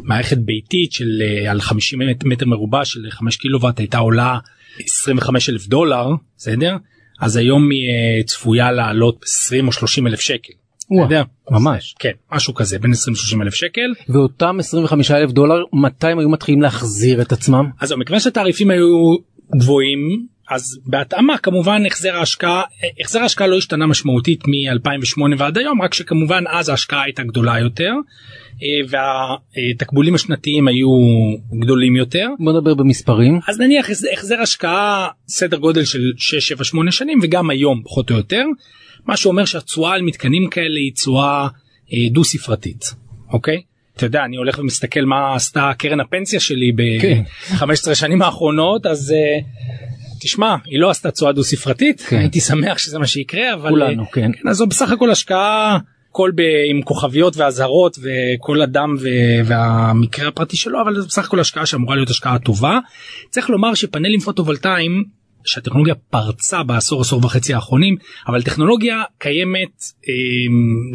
מערכת 0.00 0.38
ביתית 0.38 0.92
של 0.92 1.22
על 1.48 1.60
50 1.60 1.98
מטר 2.24 2.46
מרובע 2.46 2.84
של 2.84 3.00
5 3.10 3.36
קילוואט 3.36 3.78
הייתה 3.78 3.98
עולה 3.98 4.38
25 4.84 5.50
אלף 5.50 5.66
דולר 5.66 6.08
בסדר 6.36 6.76
אז 7.20 7.36
היום 7.36 7.70
היא 7.70 8.24
צפויה 8.24 8.72
לעלות 8.72 9.24
20 9.24 9.66
או 9.66 9.72
30 9.72 10.06
אלף 10.06 10.20
שקל. 10.20 10.52
וואו, 10.90 11.08
ממש. 11.50 11.94
כן 11.98 12.12
משהו 12.32 12.54
כזה 12.54 12.78
בין 12.78 12.90
20 12.90 13.16
30 13.16 13.42
אלף 13.42 13.54
שקל. 13.54 13.94
ואותם 14.08 14.56
25 14.58 15.10
אלף 15.10 15.30
דולר 15.30 15.62
מתי 15.72 16.06
הם 16.06 16.18
היו 16.18 16.28
מתחילים 16.28 16.62
להחזיר 16.62 17.22
את 17.22 17.32
עצמם? 17.32 17.70
אז 17.80 17.92
מכיוון 17.92 18.20
שהתעריפים 18.20 18.70
היו 18.70 19.16
גבוהים 19.56 20.26
אז 20.50 20.80
בהתאמה 20.86 21.38
כמובן 21.38 21.86
החזר 21.86 22.16
ההשקעה 22.16 22.62
החזר 23.00 23.20
ההשקעה 23.20 23.46
לא 23.46 23.56
השתנה 23.56 23.86
משמעותית 23.86 24.40
מ-2008 24.46 25.20
ועד 25.38 25.58
היום 25.58 25.82
רק 25.82 25.94
שכמובן 25.94 26.44
אז 26.48 26.68
ההשקעה 26.68 27.02
הייתה 27.02 27.22
גדולה 27.22 27.58
יותר 27.58 27.92
אה, 28.62 29.00
והתקבולים 29.58 30.14
השנתיים 30.14 30.68
היו 30.68 30.88
גדולים 31.60 31.96
יותר. 31.96 32.26
בוא 32.38 32.52
נדבר 32.52 32.74
במספרים. 32.74 33.40
אז 33.48 33.60
נניח 33.60 33.86
החזר 34.12 34.40
השקעה 34.40 35.08
סדר 35.28 35.56
גודל 35.56 35.84
של 35.84 36.12
6 36.16 36.48
7 36.48 36.64
8 36.64 36.92
שנים 36.92 37.18
וגם 37.22 37.50
היום 37.50 37.82
פחות 37.84 38.10
או 38.10 38.16
יותר 38.16 38.44
מה 39.06 39.16
שאומר 39.16 39.44
שהתשואה 39.44 39.94
על 39.94 40.02
מתקנים 40.02 40.48
כאלה 40.50 40.78
היא 40.80 40.92
תשואה 40.92 41.48
אה, 41.92 41.98
דו 42.10 42.24
ספרתית 42.24 42.94
אוקיי. 43.32 43.62
אתה 43.96 44.06
יודע 44.06 44.24
אני 44.24 44.36
הולך 44.36 44.58
ומסתכל 44.58 45.04
מה 45.04 45.34
עשתה 45.34 45.72
קרן 45.78 46.00
הפנסיה 46.00 46.40
שלי 46.40 46.72
ב-15 46.72 47.66
כן. 47.84 47.94
שנים 47.94 48.22
האחרונות 48.22 48.86
אז 48.86 49.14
uh, 49.14 49.44
תשמע 50.20 50.56
היא 50.64 50.80
לא 50.80 50.90
עשתה 50.90 51.10
תשואה 51.10 51.32
דו 51.32 51.44
ספרתית 51.44 52.00
כן. 52.00 52.18
הייתי 52.18 52.40
שמח 52.40 52.78
שזה 52.78 52.98
מה 52.98 53.06
שיקרה 53.06 53.54
אבל 53.54 53.70
כולנו 53.70 54.10
כן. 54.10 54.32
כן 54.42 54.48
אז 54.48 54.56
זו 54.56 54.66
בסך 54.66 54.92
הכל 54.92 55.10
השקעה 55.10 55.78
הכל 56.10 56.30
ב, 56.34 56.42
עם 56.70 56.82
כוכביות 56.82 57.36
ואזהרות 57.36 57.98
וכל 57.98 58.62
אדם 58.62 58.96
ו, 59.00 59.08
והמקרה 59.44 60.28
הפרטי 60.28 60.56
שלו 60.56 60.82
אבל 60.82 61.00
זה 61.00 61.06
בסך 61.06 61.24
הכל 61.24 61.40
השקעה 61.40 61.66
שאמורה 61.66 61.96
להיות 61.96 62.10
השקעה 62.10 62.38
טובה. 62.38 62.78
צריך 63.30 63.50
לומר 63.50 63.74
שפאנלים 63.74 64.20
פוטו-וולטאיים 64.20 65.04
שהטכנולוגיה 65.44 65.94
פרצה 65.94 66.62
בעשור 66.62 67.00
עשור 67.00 67.24
וחצי 67.24 67.54
האחרונים 67.54 67.96
אבל 68.26 68.42
טכנולוגיה 68.42 69.02
קיימת 69.18 69.82
אה, 70.08 70.12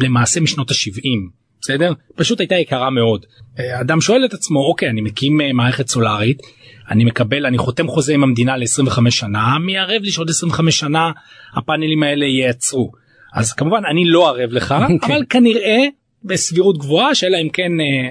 למעשה 0.06 0.40
משנות 0.40 0.70
ה-70 0.70 1.30
בסדר 1.60 1.92
פשוט 2.16 2.40
הייתה 2.40 2.54
יקרה 2.54 2.90
מאוד 2.90 3.26
אה, 3.58 3.80
אדם 3.80 4.00
שואל 4.00 4.24
את 4.24 4.34
עצמו 4.34 4.60
אוקיי 4.60 4.88
אני 4.88 5.00
מקים 5.00 5.40
אה, 5.40 5.52
מערכת 5.52 5.88
סולארית 5.88 6.42
אני 6.90 7.04
מקבל 7.04 7.46
אני 7.46 7.58
חותם 7.58 7.88
חוזה 7.88 8.14
עם 8.14 8.22
המדינה 8.22 8.56
ל-25 8.56 9.10
שנה 9.10 9.58
מי 9.58 9.78
ערב 9.78 10.02
לי 10.02 10.10
שעוד 10.10 10.30
25 10.30 10.78
שנה 10.78 11.10
הפאנלים 11.54 12.02
האלה 12.02 12.24
ייעצרו 12.24 12.92
אז 13.34 13.52
כמובן 13.52 13.82
אני 13.90 14.04
לא 14.04 14.28
ערב 14.28 14.52
לך 14.52 14.74
כן. 14.88 14.96
אבל 15.12 15.24
כנראה 15.30 15.78
בסבירות 16.24 16.78
גבוהה 16.78 17.14
שאלה 17.14 17.38
אם 17.38 17.48
כן 17.48 17.72
אה, 17.80 18.10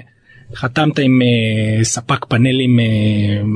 חתמת 0.54 0.98
עם 0.98 1.20
ספק 1.82 2.24
פאנלים 2.24 2.78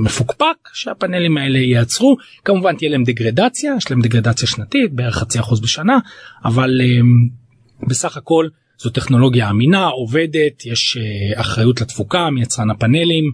מפוקפק 0.05 0.57
שהפאנלים 0.73 1.37
האלה 1.37 1.59
ייעצרו 1.59 2.17
כמובן 2.45 2.77
תהיה 2.77 2.91
להם 2.91 3.05
דגרדציה 3.05 3.75
יש 3.79 3.91
להם 3.91 4.01
דגרדציה 4.01 4.49
שנתית 4.49 4.93
בערך 4.93 5.15
חצי 5.15 5.41
אחוז 5.41 5.61
בשנה 5.61 5.99
אבל 6.45 6.81
בסך 7.83 8.17
הכל 8.17 8.49
זו 8.79 8.91
טכנולוגיה 8.91 9.51
אמינה 9.51 9.87
עובדת 9.87 10.67
יש 10.67 10.97
uh, 10.97 11.41
אחריות 11.41 11.81
לתפוקה 11.81 12.31
מיצרן 12.31 12.71
הפאנלים 12.71 13.31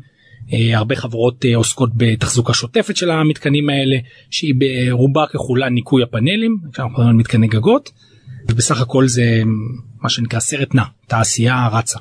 הרבה 0.53 0.97
חברות 0.97 1.45
uh, 1.45 1.57
עוסקות 1.57 1.91
בתחזוקה 1.97 2.55
שוטפת 2.55 2.97
של 2.97 3.11
המתקנים 3.11 3.71
האלה 3.71 3.97
שהיא 4.31 4.55
ברובה 4.59 5.27
ככולה 5.27 5.69
ניקוי 5.69 6.03
הפאנלים 6.03 6.59
מתקני 7.15 7.47
גגות 7.47 7.91
ובסך 8.51 8.81
הכל 8.81 9.09
זה 9.09 9.43
מה 10.03 10.09
שנקרא 10.09 10.41
סרט 10.41 10.75
נע 10.75 10.83
תעשייה 11.07 11.69
רצה. 11.73 11.99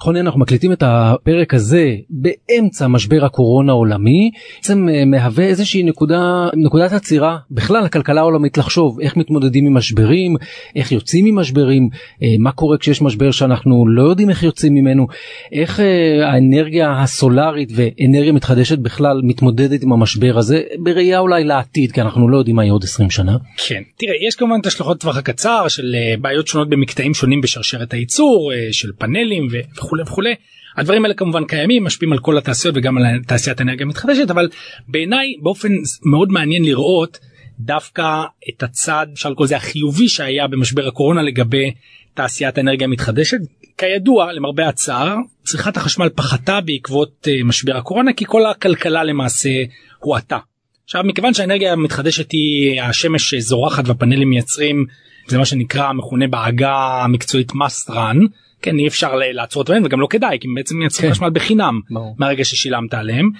נכון 0.00 0.16
אנחנו 0.16 0.40
מקליטים 0.40 0.72
את 0.72 0.82
הפרק 0.86 1.54
הזה 1.54 1.94
באמצע 2.10 2.86
משבר 2.86 3.24
הקורונה 3.24 3.72
העולמי 3.72 4.30
בעצם 4.56 4.88
אה, 4.88 5.04
מהווה 5.04 5.44
איזושהי 5.44 5.82
נקודה 5.82 6.48
נקודת 6.54 6.92
עצירה 6.92 7.36
בכלל 7.50 7.84
הכלכלה 7.84 8.20
העולמית 8.20 8.58
לחשוב 8.58 9.00
איך 9.00 9.16
מתמודדים 9.16 9.66
עם 9.66 9.74
משברים 9.74 10.36
איך 10.76 10.92
יוצאים 10.92 11.24
ממשברים 11.24 11.88
אה, 12.22 12.28
מה 12.38 12.52
קורה 12.52 12.78
כשיש 12.78 13.02
משבר 13.02 13.30
שאנחנו 13.30 13.88
לא 13.88 14.02
יודעים 14.02 14.30
איך 14.30 14.42
יוצאים 14.42 14.74
ממנו 14.74 15.06
איך 15.52 15.80
אה, 15.80 16.28
האנרגיה 16.32 17.02
הסולארית 17.02 17.72
ואנרגיה 17.74 18.32
מתחדשת 18.32 18.78
בכלל 18.78 19.20
מתמודדת 19.24 19.82
עם 19.82 19.92
המשבר 19.92 20.38
הזה 20.38 20.62
בראייה 20.78 21.18
אולי 21.18 21.44
לעתיד 21.44 21.92
כי 21.92 22.00
אנחנו 22.00 22.28
לא 22.28 22.36
יודעים 22.36 22.56
מה 22.56 22.64
יהיה 22.64 22.72
עוד 22.72 22.84
20 22.84 23.10
שנה. 23.10 23.36
כן 23.68 23.82
תראה 23.96 24.14
יש 24.28 24.34
כמובן 24.34 24.60
את 24.60 24.66
השלכות 24.66 25.00
טווח 25.00 25.16
הקצר 25.16 25.68
של 25.68 25.94
בעיות 26.20 26.46
שונות 26.46 26.68
במקטעים 26.68 27.14
שונים 27.14 27.40
בשרשרת 27.40 27.92
הייצור 27.92 28.52
של 28.72 28.92
פאנלים 28.98 29.48
ו... 29.52 29.56
וכולי 29.86 30.02
וכולי. 30.02 30.34
הדברים 30.76 31.04
האלה 31.04 31.14
כמובן 31.14 31.44
קיימים 31.44 31.84
משפיעים 31.84 32.12
על 32.12 32.18
כל 32.18 32.38
התעשיות 32.38 32.76
וגם 32.76 32.98
על 32.98 33.04
תעשיית 33.26 33.60
האנרגיה 33.60 33.86
המתחדשת 33.86 34.30
אבל 34.30 34.48
בעיניי 34.88 35.34
באופן 35.42 35.68
מאוד 36.04 36.28
מעניין 36.32 36.64
לראות 36.64 37.18
דווקא 37.60 38.22
את 38.48 38.62
הצד 38.62 39.06
אפשר 39.12 39.30
לקרוא 39.30 39.46
לזה 39.46 39.56
החיובי 39.56 40.08
שהיה 40.08 40.46
במשבר 40.46 40.88
הקורונה 40.88 41.22
לגבי 41.22 41.72
תעשיית 42.14 42.58
האנרגיה 42.58 42.84
המתחדשת 42.84 43.38
כידוע 43.78 44.32
למרבה 44.32 44.68
הצער 44.68 45.16
צריכת 45.44 45.76
החשמל 45.76 46.08
פחתה 46.08 46.60
בעקבות 46.60 47.26
uh, 47.28 47.44
משבר 47.44 47.76
הקורונה 47.76 48.12
כי 48.12 48.24
כל 48.28 48.46
הכלכלה 48.46 49.04
למעשה 49.04 49.50
הואטה. 49.98 50.38
עכשיו 50.84 51.04
מכיוון 51.04 51.34
שהאנרגיה 51.34 51.72
המתחדשת 51.72 52.32
היא 52.32 52.82
השמש 52.82 53.34
זורחת 53.34 53.88
והפאנלים 53.88 54.30
מייצרים 54.30 54.84
זה 55.28 55.38
מה 55.38 55.44
שנקרא 55.44 55.92
מכונה 55.92 56.26
בעגה 56.26 56.74
המקצועית 57.04 57.52
must 57.52 57.90
run 57.90 58.26
כן 58.62 58.78
אי 58.78 58.88
אפשר 58.88 59.14
לעצור 59.14 59.62
את 59.62 59.70
וגם 59.84 60.00
לא 60.00 60.06
כדאי 60.10 60.38
כי 60.40 60.48
בעצם 60.56 60.76
מייצרים 60.76 61.08
כן. 61.08 61.14
חשמל 61.14 61.30
בחינם 61.32 61.80
ברור. 61.90 62.16
מהרגע 62.18 62.44
ששילמת 62.44 62.94
עליהם 62.94 63.30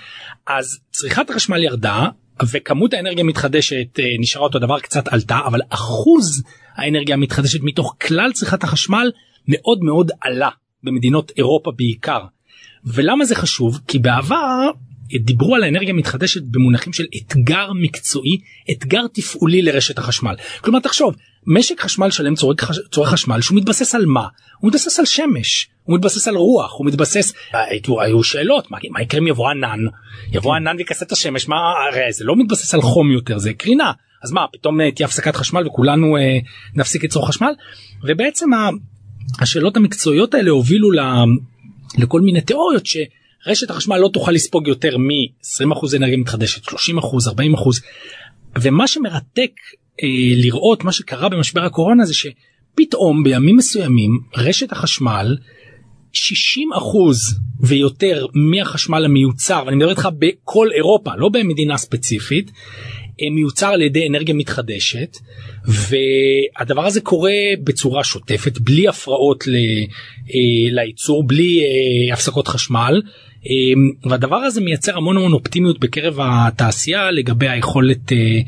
אז 0.46 0.78
צריכת 0.90 1.30
החשמל 1.30 1.62
ירדה 1.62 2.06
וכמות 2.52 2.94
האנרגיה 2.94 3.24
המתחדשת 3.24 3.98
אה, 3.98 4.04
נשארה 4.20 4.44
אותו 4.44 4.58
דבר 4.58 4.80
קצת 4.80 5.08
עלתה 5.08 5.40
אבל 5.46 5.60
אחוז 5.70 6.42
האנרגיה 6.76 7.14
המתחדשת 7.14 7.58
מתוך 7.62 7.96
כלל 8.06 8.32
צריכת 8.32 8.64
החשמל 8.64 9.10
מאוד 9.48 9.78
מאוד 9.82 10.10
עלה 10.20 10.50
במדינות 10.82 11.32
אירופה 11.36 11.70
בעיקר. 11.76 12.20
ולמה 12.84 13.24
זה 13.24 13.34
חשוב? 13.34 13.80
כי 13.88 13.98
בעבר 13.98 14.70
דיברו 15.24 15.54
על 15.54 15.62
האנרגיה 15.62 15.90
המתחדשת 15.90 16.42
במונחים 16.42 16.92
של 16.92 17.04
אתגר 17.16 17.72
מקצועי, 17.72 18.38
אתגר 18.72 19.06
תפעולי 19.12 19.62
לרשת 19.62 19.98
החשמל. 19.98 20.34
כלומר 20.60 20.80
תחשוב, 20.80 21.16
משק 21.46 21.80
חשמל 21.80 22.10
שלם 22.10 22.34
צורך, 22.34 22.70
צורך 22.92 23.08
חשמל 23.08 23.40
שהוא 23.40 23.56
מתבסס 23.56 23.94
על 23.94 24.06
מה? 24.06 24.26
הוא 24.58 24.68
מתבסס 24.68 24.98
על 24.98 25.04
שמש, 25.04 25.68
הוא 25.84 25.96
מתבסס 25.96 26.28
על 26.28 26.36
רוח, 26.36 26.72
הוא 26.78 26.86
מתבסס, 26.86 27.32
היו, 27.52 28.00
היו 28.00 28.22
שאלות, 28.22 28.70
מה, 28.70 28.78
מה 28.90 29.02
יקרה 29.02 29.20
אם 29.20 29.26
יבוא 29.26 29.50
ענן? 29.50 29.78
יבוא 30.32 30.52
כן. 30.52 30.56
ענן 30.56 30.76
ויכסה 30.76 31.04
את 31.04 31.12
השמש, 31.12 31.48
מה, 31.48 31.56
הרי 31.56 32.12
זה 32.12 32.24
לא 32.24 32.36
מתבסס 32.36 32.74
על 32.74 32.82
חום 32.82 33.10
יותר, 33.10 33.38
זה 33.38 33.52
קרינה. 33.52 33.92
אז 34.24 34.32
מה, 34.32 34.44
פתאום 34.52 34.80
אה, 34.80 34.90
תהיה 34.90 35.06
הפסקת 35.06 35.36
חשמל 35.36 35.66
וכולנו 35.66 36.16
אה, 36.16 36.38
נפסיק 36.74 37.02
ליצור 37.02 37.28
חשמל? 37.28 37.52
ובעצם 38.04 38.50
השאלות 39.40 39.76
המקצועיות 39.76 40.34
האלה 40.34 40.50
הובילו 40.50 40.92
ל, 40.92 41.00
לכל 41.98 42.20
מיני 42.20 42.40
תיאוריות 42.40 42.86
ש... 42.86 42.96
רשת 43.46 43.70
החשמל 43.70 43.96
לא 43.96 44.10
תוכל 44.12 44.32
לספוג 44.32 44.68
יותר 44.68 44.98
מ-20% 44.98 45.96
אנרגיה 45.96 46.16
מתחדשת, 46.16 46.64
30%, 46.64 46.74
40%. 46.74 46.76
ומה 48.62 48.88
שמרתק 48.88 49.50
אה, 49.60 49.78
לראות 50.36 50.84
מה 50.84 50.92
שקרה 50.92 51.28
במשבר 51.28 51.64
הקורונה 51.64 52.04
זה 52.04 52.14
שפתאום 52.14 53.24
בימים 53.24 53.56
מסוימים 53.56 54.10
רשת 54.36 54.72
החשמל 54.72 55.36
60 56.12 56.68
ויותר 57.60 58.26
מהחשמל 58.34 59.04
המיוצר 59.04 59.62
ואני 59.66 59.76
מדבר 59.76 59.90
איתך 59.90 60.08
בכל 60.18 60.68
אירופה 60.72 61.10
לא 61.16 61.28
במדינה 61.28 61.76
ספציפית 61.76 62.50
אה, 63.22 63.30
מיוצר 63.30 63.66
על 63.66 63.82
ידי 63.82 64.08
אנרגיה 64.08 64.34
מתחדשת 64.34 65.16
והדבר 65.66 66.86
הזה 66.86 67.00
קורה 67.00 67.32
בצורה 67.64 68.04
שוטפת 68.04 68.58
בלי 68.58 68.88
הפרעות 68.88 69.44
אה, 69.48 70.72
לייצור 70.72 71.26
בלי 71.26 71.60
הפסקות 72.12 72.48
חשמל. 72.48 73.02
והדבר 74.10 74.36
הזה 74.36 74.60
מייצר 74.60 74.96
המון 74.96 75.16
המון 75.16 75.32
אופטימיות 75.32 75.80
בקרב 75.80 76.18
התעשייה 76.20 77.10
לגבי 77.10 77.48
היכולת 77.48 78.12
אה, 78.12 78.40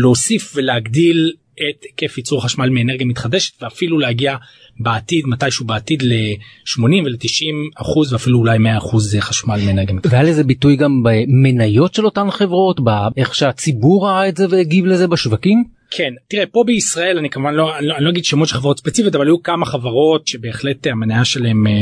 להוסיף 0.00 0.52
ולהגדיל 0.56 1.32
את 1.54 1.82
היקף 1.82 2.18
ייצור 2.18 2.44
חשמל 2.44 2.68
מאנרגיה 2.68 3.06
מתחדשת 3.06 3.62
ואפילו 3.62 3.98
להגיע 3.98 4.36
בעתיד 4.80 5.24
מתישהו 5.26 5.66
בעתיד 5.66 6.02
ל-80 6.02 7.04
ול-90 7.04 7.80
אחוז 7.82 8.12
ואפילו 8.12 8.38
אולי 8.38 8.58
100 8.58 8.78
אחוז 8.78 9.16
חשמל 9.20 9.60
מאנרגיה 9.66 9.94
מתחדשת. 9.94 10.14
והיה 10.14 10.30
לזה 10.30 10.44
ביטוי 10.44 10.76
גם 10.76 11.02
במניות 11.02 11.94
של 11.94 12.04
אותן 12.04 12.30
חברות 12.30 12.80
באיך 12.80 13.34
שהציבור 13.34 14.06
ראה 14.06 14.28
את 14.28 14.36
זה 14.36 14.46
והגיב 14.50 14.86
לזה 14.86 15.06
בשווקים? 15.06 15.64
כן 15.90 16.12
תראה 16.28 16.46
פה 16.46 16.64
בישראל 16.66 17.18
אני 17.18 17.30
כמובן 17.30 17.54
לא 17.54 17.78
אני 17.78 17.86
לא, 17.86 17.96
אני 17.96 18.04
לא 18.04 18.10
אגיד 18.10 18.24
שמות 18.24 18.48
של 18.48 18.54
חברות 18.54 18.78
ספציפיות 18.78 19.14
אבל 19.14 19.26
היו 19.26 19.42
כמה 19.42 19.66
חברות 19.66 20.26
שבהחלט 20.26 20.86
המניה 20.86 21.24
שלהם 21.24 21.66
אה, 21.66 21.72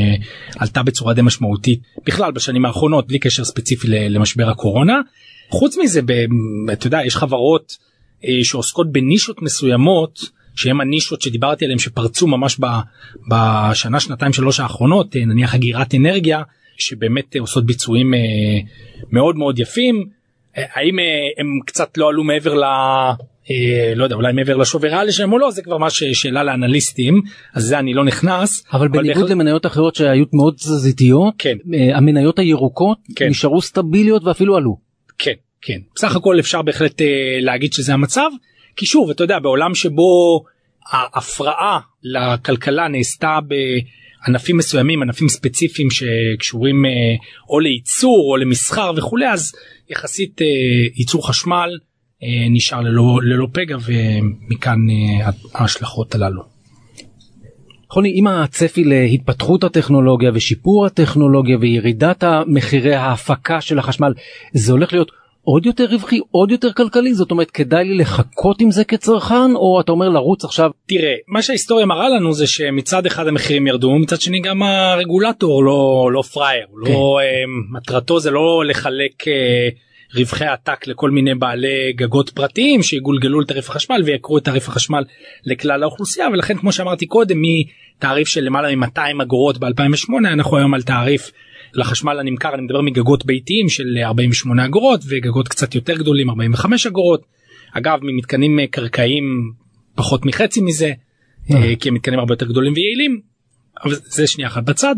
עלתה 0.59 0.83
בצורה 0.83 1.15
די 1.15 1.23
משמעותית 1.23 1.81
בכלל 2.07 2.33
בשנים 2.33 2.65
האחרונות 2.65 3.09
בלי 3.09 3.19
קשר 3.19 3.45
ספציפי 3.45 3.89
למשבר 3.89 4.49
הקורונה. 4.49 5.01
חוץ 5.51 5.79
מזה 5.79 6.03
ב, 6.03 6.13
אתה 6.73 6.87
יודע 6.87 6.99
יש 7.05 7.17
חברות 7.17 7.88
שעוסקות 8.43 8.93
בנישות 8.93 9.43
מסוימות 9.43 10.21
שהם 10.59 10.81
הנישות 10.81 11.23
שדיברתי 11.23 11.65
עליהם 11.65 11.79
שפרצו 11.79 12.27
ממש 12.27 12.57
ב, 12.61 12.67
בשנה 13.31 14.01
שנתיים 14.01 14.33
שלוש 14.33 14.61
האחרונות 14.61 15.17
אה, 15.17 15.25
נניח 15.25 15.55
אגירת 15.55 15.95
אנרגיה 15.95 16.43
שבאמת 16.79 17.37
אה, 17.37 17.41
עושות 17.41 17.67
ביצועים 17.67 18.15
אה, 18.15 18.21
מאוד 19.11 19.37
מאוד 19.37 19.59
יפים. 19.59 20.05
אה, 20.57 20.65
האם 20.73 20.99
אה, 20.99 21.05
הם 21.39 21.47
קצת 21.67 21.99
לא 21.99 22.09
עלו 22.09 22.25
מעבר 22.25 22.55
ל... 22.55 22.65
אה, 23.51 23.95
לא 23.97 24.05
יודע 24.05 24.17
אולי 24.17 24.33
מעבר 24.33 24.57
לשווי 24.57 24.89
ריאלי 24.89 25.13
שלהם 25.13 25.33
או 25.33 25.39
לא 25.39 25.51
זה 25.51 25.63
כבר 25.63 25.79
מה 25.79 25.91
ששאלה 25.91 26.45
לאנליסטים 26.45 27.23
אז 27.55 27.65
זה 27.65 27.79
אני 27.79 27.95
לא 27.95 28.05
נכנס 28.05 28.65
אבל, 28.73 28.79
אבל 28.79 28.89
בניגוד 28.89 29.15
בהחלט... 29.15 29.31
למניות 29.31 29.67
אחרות 29.67 29.95
שהיו 29.95 30.25
מאוד 30.33 30.55
תזזיתיות 30.55 31.35
כן 31.39 31.57
אה, 31.75 31.97
המניות 31.97 32.39
הירוקות 32.39 32.99
כן. 33.17 33.29
נשארו 33.29 33.63
סטביליות 33.63 34.25
ואפילו 34.25 34.57
עלו. 34.57 34.77
כן 35.19 35.33
כן 35.63 35.79
בסך 35.95 36.17
הכל 36.17 36.41
אפשר 36.41 36.63
בהחלט 36.63 37.01
אה, 37.01 37.39
להגיד 37.41 37.73
שזה 37.73 37.95
המצב 37.95 38.31
כי 38.77 38.87
שוב 38.87 39.11
אתה 39.11 39.25
יודע 39.25 39.39
בעולם 39.39 39.75
שבו 39.75 40.45
ההפרעה 40.91 41.81
לכלכלה 42.03 42.89
נעשתה 42.89 43.39
בענפים 43.49 44.57
מסוימים 44.57 45.03
ענפים 45.03 45.29
ספציפיים 45.29 45.89
שקשורים 45.91 46.85
אה, 46.85 46.91
או 47.49 47.61
לייצור 47.61 48.31
או 48.31 48.37
למסחר 48.37 48.93
וכולי 48.97 49.29
אז 49.29 49.53
יחסית 49.91 50.43
אה, 50.43 50.47
ייצור 50.97 51.29
חשמל 51.29 51.71
נשאר 52.51 52.81
ללא, 52.81 53.19
ללא 53.23 53.47
פגע 53.53 53.77
ומכאן 53.87 54.79
ההשלכות 55.55 56.15
הללו. 56.15 56.43
חוני, 57.91 58.13
עם 58.15 58.27
הצפי 58.27 58.85
להתפתחות 58.85 59.65
הטכנולוגיה 59.65 60.31
ושיפור 60.35 60.87
הטכנולוגיה 60.87 61.57
וירידת 61.61 62.25
מחירי 62.47 62.95
ההפקה 62.95 63.61
של 63.61 63.79
החשמל, 63.79 64.13
זה 64.53 64.73
הולך 64.73 64.93
להיות 64.93 65.13
עוד 65.51 65.67
יותר 65.67 65.85
רווחי, 65.91 66.21
עוד 66.31 66.51
יותר 66.51 66.73
כלכלי? 66.73 67.15
זאת 67.15 67.31
אומרת, 67.31 67.51
כדאי 67.51 67.85
לי 67.85 67.95
לחכות 67.95 68.61
עם 68.61 68.71
זה 68.71 68.85
כצרכן, 68.85 69.55
או 69.55 69.81
אתה 69.81 69.93
אומר 69.93 70.09
לרוץ 70.09 70.45
עכשיו? 70.45 70.71
תראה, 70.87 71.15
מה 71.29 71.43
שההיסטוריה 71.43 71.87
מראה 71.87 72.09
לנו 72.09 72.33
זה 72.33 72.47
שמצד 72.47 73.07
אחד 73.07 73.29
המחירים 73.29 73.67
ירדו, 73.67 73.99
מצד 73.99 74.21
שני 74.21 74.41
גם 74.41 74.63
הרגולטור 74.63 75.65
לא, 75.65 76.11
לא 76.13 76.23
פראייר, 76.23 76.67
כן. 76.85 76.93
לא, 76.93 77.19
מטרתו 77.73 78.21
זה 78.21 78.31
לא 78.31 78.63
לחלק... 78.67 79.23
Uh, 79.23 79.89
רווחי 80.15 80.45
עתק 80.45 80.87
לכל 80.87 81.11
מיני 81.11 81.35
בעלי 81.35 81.93
גגות 81.93 82.31
פרטיים 82.31 82.83
שיגולגלו 82.83 83.41
לתעריף 83.41 83.71
החשמל 83.71 84.03
ויקרו 84.05 84.39
את 84.39 84.45
תעריף 84.45 84.69
החשמל 84.69 85.05
לכלל 85.45 85.83
האוכלוסייה 85.83 86.29
ולכן 86.33 86.57
כמו 86.57 86.73
שאמרתי 86.73 87.07
קודם 87.07 87.39
מתעריף 87.43 88.29
של 88.29 88.45
למעלה 88.45 88.77
מ-200 88.77 89.23
אגורות 89.23 89.57
ב2008 89.57 90.13
אנחנו 90.19 90.57
היום 90.57 90.75
על 90.75 90.83
תעריף 90.83 91.31
לחשמל 91.75 92.19
הנמכר 92.19 92.55
אני 92.55 92.63
מדבר 92.63 92.81
מגגות 92.81 93.27
ביתיים 93.27 93.69
של 93.69 93.99
48 94.03 94.65
אגורות 94.65 95.01
וגגות 95.09 95.49
קצת 95.49 95.75
יותר 95.75 95.97
גדולים 95.97 96.31
45 96.31 96.87
אגורות. 96.87 97.23
אגב 97.73 97.99
ממתקנים 98.03 98.59
קרקעיים 98.71 99.53
פחות 99.95 100.27
מחצי 100.27 100.61
מזה 100.61 100.93
אה. 101.51 101.77
כי 101.81 101.89
הם 101.89 101.95
מתקנים 101.95 102.19
הרבה 102.19 102.33
יותר 102.35 102.47
גדולים 102.47 102.73
ויעילים. 102.73 103.21
אבל 103.85 103.95
זה 103.95 104.27
שנייה 104.27 104.49
אחת 104.49 104.63
בצד 104.63 104.95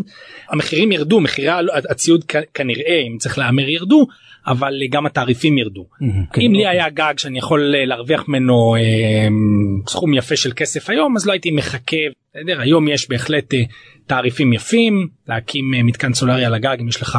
המחירים 0.48 0.92
ירדו 0.92 1.20
מחירי 1.20 1.48
הציוד 1.90 2.24
כנראה 2.54 3.02
אם 3.08 3.16
צריך 3.18 3.38
להמר 3.38 3.68
ירדו 3.68 4.06
אבל 4.46 4.74
גם 4.90 5.06
התעריפים 5.06 5.58
ירדו. 5.58 5.86
כן, 6.32 6.40
אם 6.40 6.52
לי 6.52 6.58
אוקיי. 6.58 6.68
היה 6.68 6.88
גג 6.88 7.14
שאני 7.16 7.38
יכול 7.38 7.74
אה, 7.74 7.84
להרוויח 7.84 8.28
ממנו 8.28 8.76
אה, 8.76 9.28
סכום 9.88 10.14
יפה 10.14 10.36
של 10.36 10.52
כסף 10.56 10.90
היום 10.90 11.16
אז 11.16 11.26
לא 11.26 11.32
הייתי 11.32 11.50
מחכה. 11.50 11.96
היום 12.58 12.88
יש 12.88 13.08
בהחלט 13.08 13.54
אה, 13.54 13.58
תעריפים 14.06 14.52
יפים 14.52 15.08
להקים 15.28 15.70
מתקן 15.70 16.14
סולארי 16.14 16.44
על 16.44 16.54
הגג 16.54 16.76
אם 16.80 16.88
יש 16.88 17.02
לך 17.02 17.18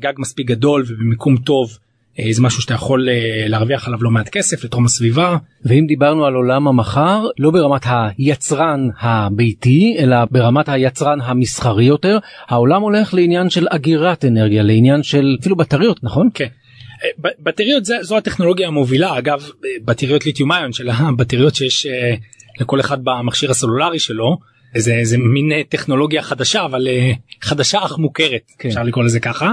גג 0.00 0.12
מספיק 0.18 0.46
גדול 0.46 0.84
ובמיקום 0.88 1.36
טוב 1.36 1.68
אה, 1.70 1.85
זה 2.30 2.42
משהו 2.42 2.62
שאתה 2.62 2.74
יכול 2.74 3.08
אה, 3.08 3.48
להרוויח 3.48 3.86
עליו 3.86 4.02
לא 4.02 4.10
מעט 4.10 4.28
כסף 4.28 4.64
לתרום 4.64 4.84
הסביבה. 4.84 5.36
ואם 5.64 5.84
דיברנו 5.88 6.26
על 6.26 6.34
עולם 6.34 6.68
המחר 6.68 7.26
לא 7.38 7.50
ברמת 7.50 7.82
היצרן 7.84 8.88
הביתי 9.00 9.96
אלא 9.98 10.16
ברמת 10.30 10.68
היצרן 10.68 11.20
המסחרי 11.20 11.84
יותר 11.84 12.18
העולם 12.48 12.82
הולך 12.82 13.14
לעניין 13.14 13.50
של 13.50 13.66
אגירת 13.70 14.24
אנרגיה 14.24 14.62
לעניין 14.62 15.02
של 15.02 15.36
אפילו 15.40 15.56
בטריות 15.56 16.04
נכון? 16.04 16.28
כן. 16.34 16.46
אה, 17.04 17.30
בטריות 17.40 17.84
זה, 17.84 17.96
זו 18.02 18.16
הטכנולוגיה 18.16 18.68
המובילה 18.68 19.18
אגב 19.18 19.50
בטריות 19.84 20.26
ליטיום 20.26 20.52
איון 20.52 20.72
של 20.72 20.90
הבטריות 20.90 21.54
שיש 21.54 21.86
לכל 22.60 22.80
אחד 22.80 22.98
במכשיר 23.04 23.50
הסלולרי 23.50 23.98
שלו 23.98 24.38
זה, 24.76 25.00
זה 25.02 25.18
מין 25.18 25.62
טכנולוגיה 25.68 26.22
חדשה 26.22 26.64
אבל 26.64 26.88
חדשה 27.42 27.78
אך 27.84 27.98
מוכרת 27.98 28.52
כן. 28.58 28.68
אפשר 28.68 28.82
לקרוא 28.82 29.04
לזה 29.04 29.20
ככה. 29.20 29.52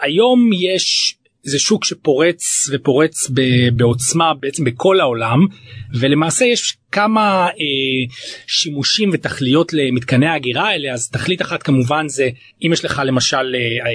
היום 0.00 0.50
יש 0.52 1.16
זה 1.42 1.58
שוק 1.58 1.84
שפורץ 1.84 2.68
ופורץ 2.72 3.30
בעוצמה 3.76 4.34
בעצם 4.40 4.64
בכל 4.64 5.00
העולם 5.00 5.38
ולמעשה 5.94 6.44
יש 6.44 6.76
כמה 6.92 7.46
אה, 7.46 8.14
שימושים 8.46 9.10
ותכליות 9.12 9.72
למתקני 9.72 10.26
ההגירה 10.26 10.68
האלה. 10.68 10.92
אז 10.92 11.10
תכלית 11.10 11.42
אחת 11.42 11.62
כמובן 11.62 12.08
זה 12.08 12.28
אם 12.62 12.72
יש 12.72 12.84
לך 12.84 13.02
למשל 13.04 13.36
אה, 13.36 13.60
אה, 13.86 13.92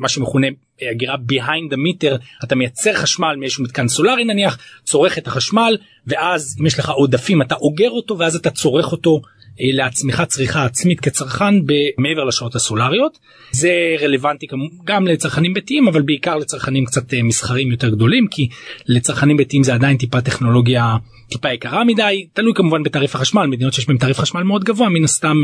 מה 0.00 0.08
שמכונה 0.08 0.46
הגירה 0.90 1.14
behind 1.14 1.72
the 1.72 1.76
meter 1.76 2.16
אתה 2.44 2.54
מייצר 2.54 2.92
חשמל 2.92 3.36
מאיזשהו 3.38 3.64
מתקן 3.64 3.88
סולארי 3.88 4.24
נניח 4.24 4.58
צורך 4.84 5.18
את 5.18 5.26
החשמל 5.26 5.76
ואז 6.06 6.56
אם 6.60 6.66
יש 6.66 6.78
לך 6.78 6.90
עודפים 6.90 7.42
אתה 7.42 7.54
אוגר 7.54 7.90
אותו 7.90 8.18
ואז 8.18 8.36
אתה 8.36 8.50
צורך 8.50 8.92
אותו 8.92 9.20
אה, 9.24 9.37
לעצמך 9.60 10.22
צריכה 10.28 10.64
עצמית 10.64 11.00
כצרכן 11.00 11.54
מעבר 11.98 12.24
לשעות 12.24 12.54
הסולריות 12.54 13.18
זה 13.50 13.96
רלוונטי 14.00 14.46
גם 14.84 15.06
לצרכנים 15.06 15.54
ביתיים 15.54 15.88
אבל 15.88 16.02
בעיקר 16.02 16.36
לצרכנים 16.36 16.84
קצת 16.84 17.14
אה, 17.14 17.22
מסחרים 17.22 17.70
יותר 17.70 17.88
גדולים 17.88 18.26
כי 18.30 18.48
לצרכנים 18.86 19.36
ביתיים 19.36 19.62
זה 19.62 19.74
עדיין 19.74 19.96
טיפה 19.96 20.20
טכנולוגיה 20.20 20.96
טיפה 21.30 21.52
יקרה 21.52 21.84
מדי 21.84 22.26
תלוי 22.32 22.52
כמובן 22.54 22.82
בתעריף 22.82 23.14
החשמל 23.14 23.46
מדינות 23.46 23.72
שיש 23.72 23.86
בהן 23.86 23.96
תעריף 23.96 24.18
חשמל 24.18 24.42
מאוד 24.42 24.64
גבוה 24.64 24.88
מן 24.88 25.04
הסתם 25.04 25.42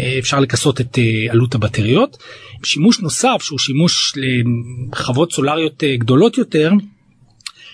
אה, 0.00 0.18
אפשר 0.18 0.40
לכסות 0.40 0.80
את 0.80 0.98
עלות 1.30 1.54
הבטריות. 1.54 2.16
שימוש 2.64 3.00
נוסף 3.00 3.38
שהוא 3.40 3.58
שימוש 3.58 4.12
לחוות 4.92 5.32
סולריות 5.32 5.84
גדולות 5.98 6.38
יותר 6.38 6.72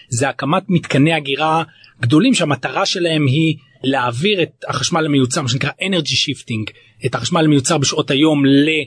זה 0.09 0.29
הקמת 0.29 0.63
מתקני 0.69 1.13
הגירה 1.13 1.63
גדולים 2.03 2.35
שהמטרה 2.35 2.87
שלהם 2.87 3.27
היא 3.27 3.57
להעביר 3.85 4.43
את 4.43 4.65
החשמל 4.69 5.07
המיוצר 5.07 5.43
מה 5.43 5.49
שנקרא 5.49 5.71
energy 5.71 6.15
shifting 6.15 6.73
את 7.07 7.15
החשמל 7.15 7.45
המיוצר 7.45 7.79
בשעות 7.79 8.11
היום 8.11 8.43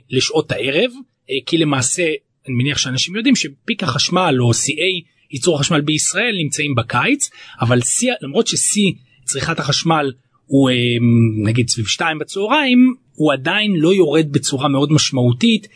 לשעות 0.09 0.51
הערב 0.51 0.91
אה, 1.29 1.35
כי 1.45 1.57
למעשה 1.57 2.03
אני 2.47 2.55
מניח 2.55 2.77
שאנשים 2.77 3.15
יודעים 3.15 3.35
שפיק 3.35 3.83
החשמל 3.83 4.35
או 4.39 4.51
CA 4.51 5.05
ייצור 5.31 5.55
החשמל 5.55 5.81
בישראל 5.81 6.35
נמצאים 6.43 6.75
בקיץ 6.75 7.29
אבל 7.61 7.81
שיא 7.81 8.13
למרות 8.21 8.47
ששיא 8.47 8.91
צריכת 9.23 9.59
החשמל 9.59 10.11
הוא 10.45 10.69
אה, 10.69 10.75
נגיד 11.43 11.69
סביב 11.69 11.87
2 11.87 12.19
בצהריים 12.19 12.95
הוא 13.13 13.33
עדיין 13.33 13.71
לא 13.75 13.93
יורד 13.93 14.31
בצורה 14.31 14.67
מאוד 14.67 14.91
משמעותית 14.91 15.67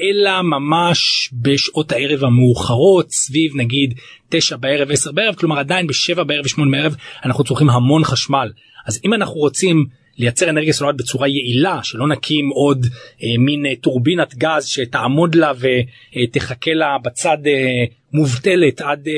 אלא 0.00 0.42
ממש 0.42 1.30
בשעות 1.32 1.92
הערב 1.92 2.24
המאוחרות 2.24 3.10
סביב 3.10 3.52
נגיד 3.56 3.94
9 4.28 4.56
בערב 4.56 4.90
10 4.90 5.12
בערב 5.12 5.34
כלומר 5.34 5.58
עדיין 5.58 5.86
ב-7 5.86 6.24
בערב 6.24 6.44
ו-8 6.44 6.70
בערב 6.70 6.96
אנחנו 7.24 7.44
צורכים 7.44 7.70
המון 7.70 8.04
חשמל. 8.04 8.52
אז 8.86 9.00
אם 9.04 9.14
אנחנו 9.14 9.34
רוצים 9.34 9.86
לייצר 10.18 10.50
אנרגיה 10.50 10.72
סולארית 10.72 10.96
בצורה 10.96 11.28
יעילה 11.28 11.80
שלא 11.82 12.08
נקים 12.08 12.48
עוד 12.48 12.86
אה, 13.22 13.28
מין 13.38 13.66
אה, 13.66 13.72
טורבינת 13.80 14.34
גז 14.34 14.66
שתעמוד 14.66 15.34
לה 15.34 15.52
ותחכה 15.58 16.74
לה 16.74 16.96
בצד 17.04 17.38
אה, 17.46 17.84
מובטלת 18.12 18.80
עד 18.80 19.08
אה, 19.08 19.12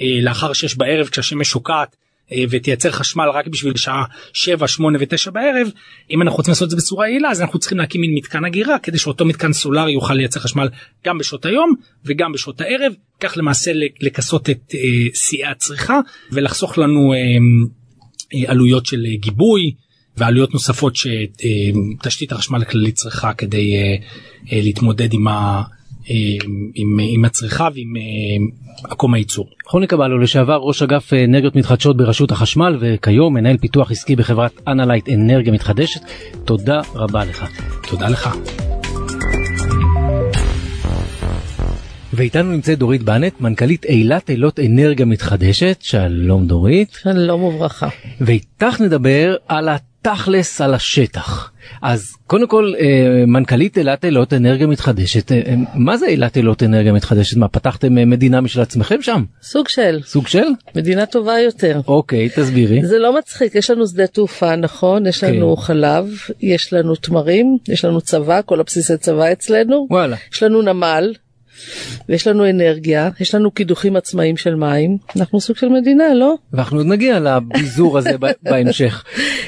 אה, 0.00 0.20
לאחר 0.22 0.52
6 0.52 0.74
בערב 0.74 1.06
כשהשמש 1.06 1.48
שוקעת 1.48 1.88
אה, 1.88 2.05
ותייצר 2.50 2.90
חשמל 2.90 3.28
רק 3.34 3.46
בשביל 3.46 3.76
שעה 3.76 4.04
7, 4.32 4.68
8 4.68 4.98
ו-9 4.98 5.30
בערב 5.30 5.68
אם 6.10 6.22
אנחנו 6.22 6.36
רוצים 6.36 6.52
לעשות 6.52 6.66
את 6.66 6.70
זה 6.70 6.76
בצורה 6.76 7.08
יעילה 7.08 7.30
אז 7.30 7.40
אנחנו 7.40 7.58
צריכים 7.58 7.78
להקים 7.78 8.00
מין 8.00 8.14
מתקן 8.14 8.44
אגירה 8.44 8.78
כדי 8.78 8.98
שאותו 8.98 9.24
מתקן 9.24 9.52
סולארי 9.52 9.92
יוכל 9.92 10.14
לייצר 10.14 10.40
חשמל 10.40 10.68
גם 11.06 11.18
בשעות 11.18 11.46
היום 11.46 11.74
וגם 12.04 12.32
בשעות 12.32 12.60
הערב. 12.60 12.92
כך 13.20 13.36
למעשה 13.36 13.70
לכסות 14.00 14.50
את 14.50 14.74
אה, 14.74 14.80
שיאי 15.14 15.44
הצריכה 15.44 16.00
ולחסוך 16.32 16.78
לנו 16.78 17.12
אה, 17.12 17.18
אה, 18.34 18.50
עלויות 18.50 18.86
של 18.86 19.04
אה, 19.06 19.16
גיבוי 19.16 19.74
ועלויות 20.16 20.54
נוספות 20.54 20.96
שתשתית 20.96 22.32
החשמל 22.32 22.62
הכללית 22.62 22.94
צריכה 22.94 23.32
כדי 23.32 23.76
אה, 23.76 24.60
להתמודד 24.62 25.12
עם, 25.12 25.28
ה, 25.28 25.62
עם, 26.74 26.98
עם 27.00 27.24
הצריכה 27.24 27.68
ועם 27.74 27.92
מקום 28.92 29.14
הייצור. 29.14 29.48
חוני 29.66 29.86
קבלו 29.86 30.18
לשעבר 30.18 30.56
ראש 30.56 30.82
אגף 30.82 31.12
אנרגיות 31.12 31.56
מתחדשות 31.56 31.96
ברשות 31.96 32.30
החשמל 32.30 32.76
וכיום 32.80 33.34
מנהל 33.34 33.56
פיתוח 33.56 33.90
עסקי 33.90 34.16
בחברת 34.16 34.60
אנלייט 34.68 35.08
אנרגיה 35.08 35.52
מתחדשת 35.52 36.00
תודה 36.44 36.80
רבה 36.94 37.24
לך. 37.24 37.46
תודה 37.88 38.08
לך. 38.08 38.28
ואיתנו 42.12 42.52
נמצאת 42.52 42.78
דורית 42.78 43.02
בנט, 43.02 43.40
מנכ"לית 43.40 43.84
אילת 43.84 44.30
אילות 44.30 44.60
אנרגיה 44.60 45.06
מתחדשת, 45.06 45.76
שלום 45.80 46.46
דורית. 46.46 46.98
שלום 47.02 47.42
וברכה. 47.42 47.88
ואיתך 48.20 48.80
נדבר 48.80 49.36
על 49.48 49.68
התכלס 50.06 50.60
על 50.60 50.74
השטח. 50.74 51.50
אז 51.82 52.16
קודם 52.26 52.46
כל 52.46 52.72
אה, 52.78 53.24
מנכ"לית 53.26 53.78
אילת 53.78 54.04
אילות 54.04 54.32
אנרגיה 54.32 54.66
מתחדשת, 54.66 55.32
אה, 55.32 55.54
מה 55.74 55.96
זה 55.96 56.06
אילת 56.06 56.36
אילות 56.36 56.62
אנרגיה 56.62 56.92
מתחדשת? 56.92 57.36
מה 57.36 57.48
פתחתם 57.48 57.98
אה, 57.98 58.04
מדינה 58.04 58.40
משל 58.40 58.60
עצמכם 58.60 59.02
שם? 59.02 59.24
סוג 59.42 59.68
של. 59.68 60.00
סוג 60.04 60.26
של? 60.26 60.46
מדינה 60.74 61.06
טובה 61.06 61.40
יותר. 61.40 61.80
אוקיי, 61.88 62.28
תסבירי. 62.28 62.86
זה 62.86 62.98
לא 62.98 63.18
מצחיק, 63.18 63.54
יש 63.54 63.70
לנו 63.70 63.86
שדה 63.86 64.06
תעופה 64.06 64.56
נכון, 64.56 65.06
יש 65.06 65.24
לנו 65.24 65.56
כן. 65.56 65.62
חלב, 65.62 66.06
יש 66.40 66.72
לנו 66.72 66.94
תמרים, 66.94 67.58
יש 67.68 67.84
לנו 67.84 68.00
צבא, 68.00 68.40
כל 68.44 68.60
הבסיסי 68.60 68.96
צבא 68.96 69.32
אצלנו. 69.32 69.86
וואלה. 69.90 70.16
יש 70.32 70.42
לנו 70.42 70.62
נמל. 70.62 71.12
ויש 72.08 72.26
לנו 72.26 72.50
אנרגיה, 72.50 73.10
יש 73.20 73.34
לנו 73.34 73.50
קידוחים 73.50 73.96
עצמאיים 73.96 74.36
של 74.36 74.54
מים, 74.54 74.98
אנחנו 75.16 75.40
סוג 75.40 75.56
של 75.56 75.68
מדינה, 75.68 76.14
לא? 76.14 76.34
ואנחנו 76.52 76.76
עוד 76.76 76.86
נגיע 76.86 77.20
לביזור 77.20 77.98
הזה 77.98 78.12
בהמשך. 78.42 79.04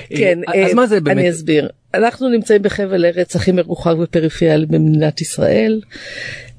כן, 0.09 0.39
אז 0.67 0.75
מה 0.75 0.87
זה 0.87 1.01
באמת? 1.01 1.19
אני 1.19 1.31
אסביר. 1.31 1.69
אנחנו 1.95 2.29
נמצאים 2.29 2.63
בחבל 2.63 3.05
ארץ 3.05 3.37
הכי 3.37 3.53
מרוחק 3.53 3.95
ופריפריאלי 4.01 4.67
במדינת 4.67 5.21
ישראל, 5.21 5.81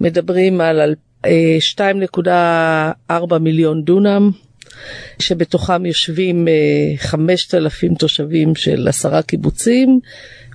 מדברים 0.02 0.62
על 0.62 0.96
2.4 1.24 3.38
מיליון 3.40 3.84
דונם, 3.84 4.32
שבתוכם 5.20 5.86
יושבים 5.86 6.48
5,000 6.98 7.96
תושבים 7.96 8.56
של 8.56 8.88
עשרה 8.88 9.22
קיבוצים 9.22 10.00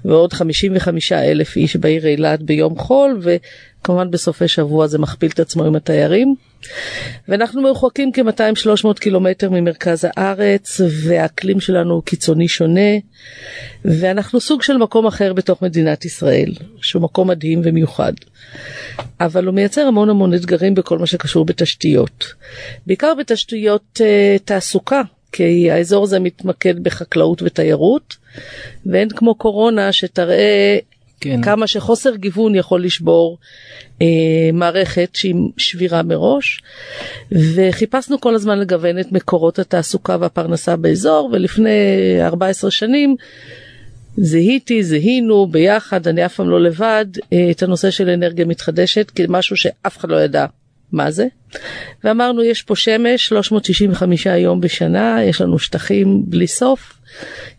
ועוד 0.04 0.32
55 0.32 1.12
אלף 1.12 1.56
איש 1.56 1.76
בעיר 1.76 2.06
אילת 2.06 2.42
ביום 2.42 2.78
חול 2.78 3.20
וכמובן 3.22 4.10
בסופי 4.10 4.48
שבוע 4.48 4.86
זה 4.86 4.98
מכפיל 4.98 5.30
את 5.30 5.40
עצמו 5.40 5.64
עם 5.64 5.76
התיירים. 5.76 6.34
ואנחנו 7.28 7.62
מרוחקים 7.62 8.12
כ-200-300 8.12 9.00
קילומטר 9.00 9.50
ממרכז 9.50 10.06
הארץ 10.16 10.80
והאקלים 11.04 11.60
שלנו 11.60 12.02
קיצוני 12.02 12.48
שונה 12.48 12.90
ואנחנו 13.84 14.40
סוג 14.40 14.62
של 14.62 14.76
מקום 14.76 15.06
אחר 15.06 15.32
בתוך 15.32 15.62
מדינת 15.62 16.04
ישראל 16.04 16.52
שהוא 16.80 17.02
מקום 17.02 17.30
מדהים 17.30 17.60
ומיוחד. 17.64 18.12
אבל 19.20 19.46
הוא 19.46 19.54
מייצר 19.54 19.86
המון 19.86 20.10
המון 20.10 20.34
אתגרים 20.34 20.74
בכל 20.74 20.98
מה 20.98 21.06
שקשור 21.06 21.44
בתשתיות. 21.44 22.34
בעיקר 22.86 23.14
בתשתיות 23.18 24.00
uh, 24.00 24.42
תעסוקה 24.44 25.02
כי 25.32 25.70
האזור 25.70 26.04
הזה 26.04 26.20
מתמקד 26.20 26.82
בחקלאות 26.82 27.42
ותיירות 27.42 28.16
ואין 28.86 29.08
כמו 29.08 29.34
קורונה 29.34 29.92
שתראה 29.92 30.78
כן. 31.24 31.42
כמה 31.42 31.66
שחוסר 31.66 32.16
גיוון 32.16 32.54
יכול 32.54 32.84
לשבור 32.84 33.38
אה, 34.02 34.06
מערכת 34.52 35.10
שהיא 35.14 35.34
שבירה 35.56 36.02
מראש 36.02 36.62
וחיפשנו 37.32 38.20
כל 38.20 38.34
הזמן 38.34 38.58
לגוון 38.58 38.98
את 38.98 39.12
מקורות 39.12 39.58
התעסוקה 39.58 40.16
והפרנסה 40.20 40.76
באזור 40.76 41.30
ולפני 41.32 41.70
14 42.20 42.70
שנים 42.70 43.16
זיהיתי, 44.16 44.82
זיהינו 44.82 45.46
ביחד, 45.46 46.08
אני 46.08 46.26
אף 46.26 46.34
פעם 46.34 46.50
לא 46.50 46.60
לבד, 46.60 47.06
אה, 47.32 47.50
את 47.50 47.62
הנושא 47.62 47.90
של 47.90 48.10
אנרגיה 48.10 48.44
מתחדשת 48.44 49.10
כמשהו 49.14 49.56
שאף 49.56 49.98
אחד 49.98 50.10
לא 50.10 50.16
ידע 50.16 50.46
מה 50.92 51.10
זה. 51.10 51.26
ואמרנו 52.04 52.42
יש 52.42 52.62
פה 52.62 52.76
שמש 52.76 53.26
365 53.26 54.26
יום 54.26 54.60
בשנה, 54.60 55.18
יש 55.22 55.40
לנו 55.40 55.58
שטחים 55.58 56.22
בלי 56.26 56.46
סוף. 56.46 56.92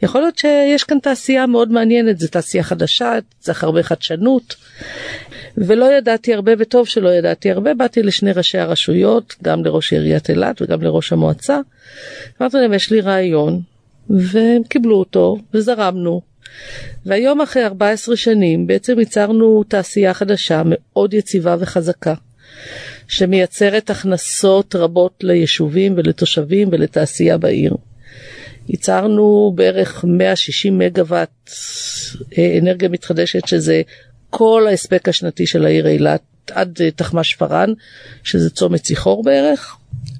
יכול 0.03 0.21
להיות 0.21 0.37
שיש 0.37 0.83
כאן 0.83 0.99
תעשייה 0.99 1.45
מאוד 1.45 1.71
מעניינת, 1.71 2.19
זו 2.19 2.27
תעשייה 2.27 2.63
חדשה, 2.63 3.13
צריך 3.39 3.63
הרבה 3.63 3.83
חדשנות. 3.83 4.55
ולא 5.57 5.85
ידעתי 5.97 6.33
הרבה, 6.33 6.51
וטוב 6.57 6.87
שלא 6.87 7.09
ידעתי 7.09 7.51
הרבה, 7.51 7.73
באתי 7.73 8.03
לשני 8.03 8.31
ראשי 8.31 8.57
הרשויות, 8.57 9.35
גם 9.43 9.65
לראש 9.65 9.93
עיריית 9.93 10.29
אילת 10.29 10.61
וגם 10.61 10.81
לראש 10.81 11.13
המועצה. 11.13 11.59
אמרתי 12.41 12.57
להם, 12.57 12.73
יש 12.73 12.91
לי 12.91 13.01
רעיון, 13.01 13.61
והם 14.09 14.63
קיבלו 14.63 14.95
אותו, 14.95 15.37
וזרמנו. 15.53 16.21
והיום 17.05 17.41
אחרי 17.41 17.65
14 17.65 18.15
שנים 18.15 18.67
בעצם 18.67 18.99
ייצרנו 18.99 19.63
תעשייה 19.63 20.13
חדשה 20.13 20.61
מאוד 20.65 21.13
יציבה 21.13 21.55
וחזקה. 21.59 22.13
שמייצרת 23.07 23.89
הכנסות 23.89 24.75
רבות 24.75 25.23
ליישובים 25.23 25.93
ולתושבים 25.97 26.69
ולתעשייה 26.71 27.37
בעיר. 27.37 27.75
ייצרנו 28.69 29.53
בערך 29.55 30.05
160 30.07 30.77
מגוואט 30.77 31.49
אה, 32.37 32.57
אנרגיה 32.61 32.89
מתחדשת 32.89 33.47
שזה 33.47 33.81
כל 34.29 34.67
ההספק 34.69 35.09
השנתי 35.09 35.45
של 35.45 35.65
העיר 35.65 35.87
אילת 35.87 36.21
עד 36.51 36.77
אה, 36.81 36.91
תחמ"ש 36.91 37.31
שפרען 37.31 37.73
שזה 38.23 38.49
צומת 38.49 38.81
ציחור 38.81 39.23
בערך. 39.23 39.75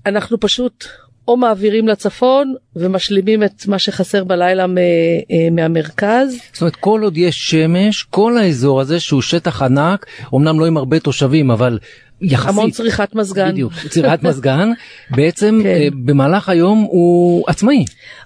אנחנו 0.05 0.39
פשוט 0.39 0.86
או 1.27 1.38
מעבירים 1.38 1.88
לצפון 1.88 2.53
ומשלימים 2.75 3.43
את 3.43 3.67
מה 3.67 3.79
שחסר 3.79 4.23
בלילה 4.23 4.63
אה, 4.63 5.49
מהמרכז. 5.51 6.38
זאת 6.53 6.62
אומרת 6.62 6.75
כל 6.75 7.01
עוד 7.03 7.17
יש 7.17 7.49
שמש 7.49 8.03
כל 8.03 8.38
האזור 8.38 8.81
הזה 8.81 8.99
שהוא 8.99 9.21
שטח 9.21 9.62
ענק 9.62 10.05
אמנם 10.36 10.60
לא 10.60 10.65
עם 10.65 10.77
הרבה 10.77 10.99
תושבים 10.99 11.51
אבל 11.51 11.79
יחסית. 12.21 12.49
המון 12.49 12.71
צריכת 12.71 13.15
מזגן. 13.15 13.51
בדיוק, 13.51 13.73
צריכת 13.89 14.23
מזגן, 14.27 14.71
בעצם 15.10 15.60
כן. 15.63 15.89
במהלך 16.05 16.49
היום 16.49 16.88
הוא 16.89 17.43
עצמאי. 17.47 17.86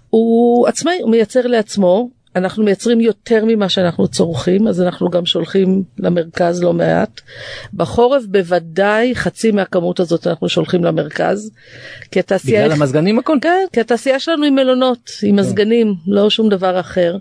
הוא 0.10 0.67
עצמאי, 0.67 1.00
הוא 1.02 1.12
מייצר 1.12 1.48
לעצמו, 1.48 2.10
אנחנו 2.36 2.63
מייצרים 2.63 3.02
יותר 3.02 3.45
ממה 3.48 3.69
שאנחנו 3.69 4.08
צורכים, 4.08 4.67
אז 4.67 4.82
אנחנו 4.82 5.10
גם 5.10 5.26
שולחים 5.26 5.84
למרכז 6.00 6.63
לא 6.63 6.74
מעט. 6.74 7.22
בחורף 7.74 8.24
בוודאי 8.26 9.15
חצי 9.15 9.52
מהכמות 9.52 10.00
הזאת 10.00 10.28
אנחנו 10.28 10.50
שולחים 10.50 10.84
למרכז. 10.84 11.52
כי 12.12 12.19
התעשייה... 12.19 12.63
בגלל 12.63 12.78
המזגנים 12.78 13.19
הכל? 13.19 13.38
כן, 13.41 13.65
כי 13.74 13.80
התעשייה 13.80 14.19
שלנו 14.19 14.43
היא 14.43 14.52
מלונות, 14.52 15.12
עם 15.24 15.36
כן. 15.36 15.39
מזגנים, 15.39 15.93
לא 16.08 16.30
שום 16.30 16.50
דבר 16.50 16.80
אחר. 16.80 17.17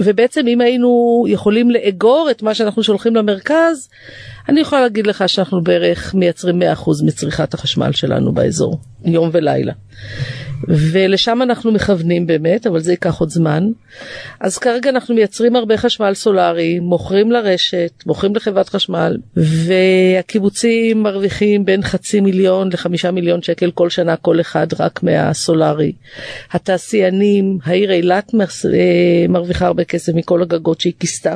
ובעצם 0.00 0.46
אם 0.46 0.60
היינו 0.60 1.24
יכולים 1.28 1.70
לאגור 1.70 2.28
את 2.30 2.42
מה 2.42 2.54
שאנחנו 2.54 2.82
שולחים 2.82 3.16
למרכז, 3.16 3.88
אני 4.48 4.60
יכולה 4.60 4.82
להגיד 4.82 5.06
לך 5.06 5.24
שאנחנו 5.26 5.62
בערך 5.62 6.14
מייצרים 6.14 6.62
100% 6.62 6.64
מצריכת 7.04 7.54
החשמל 7.54 7.92
שלנו 7.92 8.32
באזור, 8.32 8.78
יום 9.04 9.30
ולילה. 9.32 9.72
ולשם 10.68 11.42
אנחנו 11.42 11.72
מכוונים 11.72 12.26
באמת, 12.26 12.66
אבל 12.66 12.80
זה 12.80 12.92
ייקח 12.92 13.20
עוד 13.20 13.30
זמן. 13.30 13.70
אז 14.40 14.58
כרגע 14.58 14.90
אנחנו 14.90 15.14
מייצרים 15.14 15.56
הרבה 15.56 15.76
חשמל 15.76 16.14
סולארי, 16.14 16.78
מוכרים 16.78 17.32
לרשת, 17.32 17.92
מוכרים 18.06 18.36
לחברת 18.36 18.68
חשמל, 18.68 19.16
והקיבוצים 19.36 21.02
מרוויחים 21.02 21.64
בין 21.64 21.82
חצי 21.82 22.20
מיליון 22.20 22.68
לחמישה 22.72 23.10
מיליון 23.10 23.42
שקל 23.42 23.70
כל 23.70 23.90
שנה 23.90 24.16
כל 24.16 24.40
אחד 24.40 24.66
רק 24.78 25.02
מהסולארי. 25.02 25.92
התעשיינים, 26.52 27.58
העיר 27.64 27.92
אילת 27.92 28.32
אה, 28.34 29.19
מרוויחה 29.28 29.66
הרבה 29.66 29.84
כסף 29.84 30.12
מכל 30.14 30.42
הגגות 30.42 30.80
שהיא 30.80 30.92
כיסתה. 31.00 31.34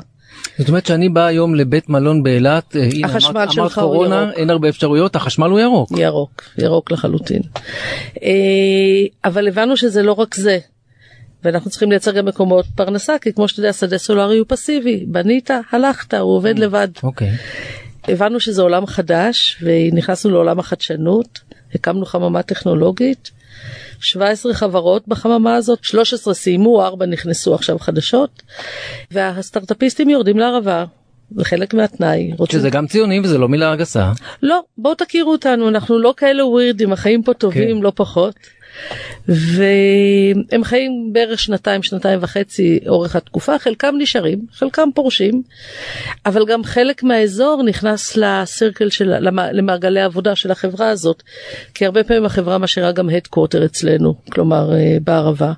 זאת 0.59 0.69
אומרת 0.69 0.87
שאני 0.87 1.09
בא 1.09 1.27
היום 1.27 1.55
לבית 1.55 1.89
מלון 1.89 2.23
באילת, 2.23 2.77
אה, 2.77 2.89
החשמל 3.05 3.31
אמרת, 3.31 3.53
שלך 3.53 3.59
אמרת 3.59 3.73
קורונה, 3.73 4.17
הוא 4.21 4.27
ירוק. 4.27 4.39
אין 4.39 4.51
הרבה 4.51 4.69
אפשרויות, 4.69 5.17
החשמל 5.17 5.51
הוא 5.51 5.61
ירוק. 5.61 5.91
ירוק, 5.99 6.43
ירוק 6.59 6.91
לחלוטין. 6.91 7.43
אה, 8.23 8.31
אבל 9.25 9.49
הבנו 9.49 9.77
שזה 9.77 10.03
לא 10.03 10.13
רק 10.13 10.35
זה. 10.35 10.59
ואנחנו 11.45 11.71
צריכים 11.71 11.91
לייצר 11.91 12.13
גם 12.13 12.27
מקומות 12.27 12.67
פרנסה, 12.75 13.19
כי 13.21 13.33
כמו 13.33 13.49
שאתה 13.49 13.61
יודע, 13.61 13.73
שדה 13.73 13.99
סולארי 13.99 14.39
הוא 14.39 14.47
פסיבי, 14.49 15.05
בנית, 15.09 15.51
הלכת, 15.73 16.15
הוא 16.15 16.37
עובד 16.37 16.59
לבד. 16.59 16.89
אוקיי. 17.03 17.31
הבנו 18.09 18.41
שזה 18.41 18.63
עולם 18.63 18.87
חדש, 18.87 19.63
ונכנסנו 19.63 20.31
לעולם 20.31 20.59
החדשנות, 20.59 21.41
הקמנו 21.75 22.07
חממה 22.07 22.43
טכנולוגית. 22.43 23.31
17 24.01 24.55
חברות 24.55 25.09
בחממה 25.09 25.55
הזאת, 25.57 25.85
13 25.85 26.35
סיימו, 26.35 26.83
4 26.83 27.07
נכנסו 27.07 27.55
עכשיו 27.55 27.79
חדשות, 27.79 28.43
והסטארטאפיסטים 29.11 30.11
יורדים 30.11 30.39
לערבה. 30.39 30.85
זה 31.31 31.45
חלק 31.45 31.75
מהתנאי. 31.75 32.33
רוצים... 32.39 32.59
שזה 32.59 32.71
גם 32.71 32.87
ציוני 32.87 33.21
וזה 33.21 33.39
לא 33.39 33.49
מילה 33.49 33.77
גסה. 33.77 34.13
לא, 34.43 34.63
בואו 34.79 34.95
תכירו 34.95 35.33
אותנו, 35.33 35.69
אנחנו 35.69 35.99
לא 35.99 36.15
כאלה 36.17 36.47
ווירדים, 36.47 36.93
החיים 36.93 37.23
פה 37.23 37.35
טובים, 37.35 37.77
כן. 37.77 37.83
לא 37.83 37.93
פחות. 37.95 38.35
והם 39.29 40.65
חיים 40.65 41.11
בערך 41.13 41.41
שנתיים 41.41 41.83
שנתיים 41.83 42.19
וחצי 42.23 42.79
אורך 42.87 43.17
התקופה 43.17 43.59
חלקם 43.59 43.95
נשארים 43.99 44.39
חלקם 44.53 44.89
פורשים 44.95 45.43
אבל 46.27 46.47
גם 46.47 46.65
חלק 46.65 47.03
מהאזור 47.03 47.63
נכנס 47.63 48.17
לסירקל 48.17 48.91
של 48.91 49.15
למעגלי 49.53 50.01
העבודה 50.01 50.37
של 50.37 50.51
החברה 50.51 50.89
הזאת 50.89 51.23
כי 51.75 51.87
הרבה 51.87 52.05
פעמים 52.05 52.25
החברה 52.25 52.59
משאירה 52.59 52.93
גם 52.93 53.11
הדקווטר 53.11 53.65
אצלנו 53.65 54.15
כלומר 54.31 54.75
אה, 54.75 54.97
בערבה. 55.05 55.53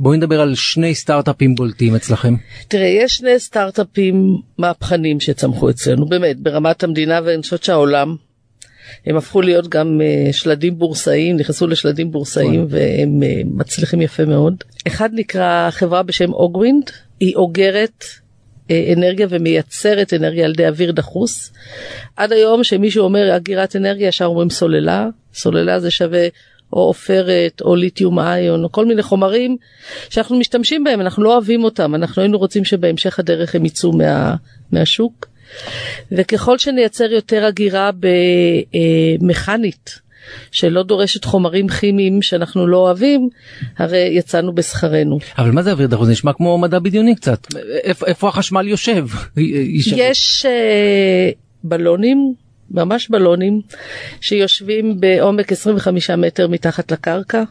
בואי 0.00 0.16
נדבר 0.16 0.40
על 0.40 0.54
שני 0.54 0.94
סטארט-אפים 0.94 1.54
בולטים 1.54 1.94
אצלכם. 1.94 2.34
תראה, 2.68 2.86
יש 2.86 3.12
שני 3.12 3.38
סטארט-אפים 3.38 4.36
מהפכנים 4.58 5.20
שצמחו 5.20 5.70
אצלנו, 5.70 6.06
באמת, 6.06 6.40
ברמת 6.40 6.84
המדינה, 6.84 7.20
ואני 7.24 7.42
חושבת 7.42 7.64
שהעולם 7.64 8.16
הם 9.06 9.16
הפכו 9.16 9.42
להיות 9.42 9.68
גם 9.68 10.00
uh, 10.00 10.32
שלדים 10.32 10.78
בורסאיים, 10.78 11.36
נכנסו 11.36 11.66
לשלדים 11.66 12.10
בורסאיים 12.10 12.64
נכון. 12.64 12.66
והם 12.70 13.22
uh, 13.22 13.48
מצליחים 13.60 14.02
יפה 14.02 14.24
מאוד. 14.24 14.54
אחד 14.86 15.10
נקרא 15.12 15.70
חברה 15.70 16.02
בשם 16.02 16.32
אוגווינד, 16.32 16.90
היא 17.20 17.36
אוגרת 17.36 18.04
uh, 18.04 18.72
אנרגיה 18.96 19.26
ומייצרת 19.30 20.14
אנרגיה 20.14 20.44
על 20.44 20.50
ידי 20.50 20.68
אוויר 20.68 20.92
דחוס. 20.92 21.52
עד 22.16 22.32
היום 22.32 22.64
שמישהו 22.64 23.04
אומר 23.04 23.36
אגירת 23.36 23.76
אנרגיה 23.76 24.08
ישר 24.08 24.24
אומרים 24.24 24.50
סוללה, 24.50 25.08
סוללה 25.34 25.80
זה 25.80 25.90
שווה 25.90 26.28
או 26.72 26.80
עופרת 26.80 27.60
או 27.60 27.76
ליתיום 27.76 28.18
איון 28.18 28.64
או 28.64 28.72
כל 28.72 28.86
מיני 28.86 29.02
חומרים 29.02 29.56
שאנחנו 30.10 30.38
משתמשים 30.38 30.84
בהם 30.84 31.00
אנחנו 31.00 31.22
לא 31.22 31.32
אוהבים 31.32 31.64
אותם 31.64 31.94
אנחנו 31.94 32.22
היינו 32.22 32.38
רוצים 32.38 32.64
שבהמשך 32.64 33.18
הדרך 33.18 33.54
הם 33.54 33.64
יצאו 33.64 33.92
מה, 33.92 34.34
מהשוק. 34.72 35.26
וככל 36.12 36.58
שנייצר 36.58 37.04
יותר 37.04 37.44
הגירה 37.44 37.90
במכנית 39.20 40.06
שלא 40.52 40.82
דורשת 40.82 41.24
חומרים 41.24 41.68
כימיים 41.68 42.22
שאנחנו 42.22 42.66
לא 42.66 42.76
אוהבים, 42.76 43.28
הרי 43.78 44.08
יצאנו 44.12 44.54
בשכרנו. 44.54 45.18
אבל 45.38 45.50
מה 45.50 45.62
זה 45.62 45.72
אוויר 45.72 45.86
דחוס? 45.86 46.08
נשמע 46.08 46.32
כמו 46.32 46.58
מדע 46.58 46.78
בדיוני 46.78 47.14
קצת. 47.14 47.46
איפה, 47.84 48.06
איפה 48.06 48.28
החשמל 48.28 48.68
יושב? 48.68 49.06
יש 49.96 50.46
uh, 50.46 51.34
בלונים, 51.64 52.34
ממש 52.70 53.10
בלונים, 53.10 53.60
שיושבים 54.20 55.00
בעומק 55.00 55.52
25 55.52 56.10
מטר 56.10 56.48
מתחת 56.48 56.92
לקרקע, 56.92 57.42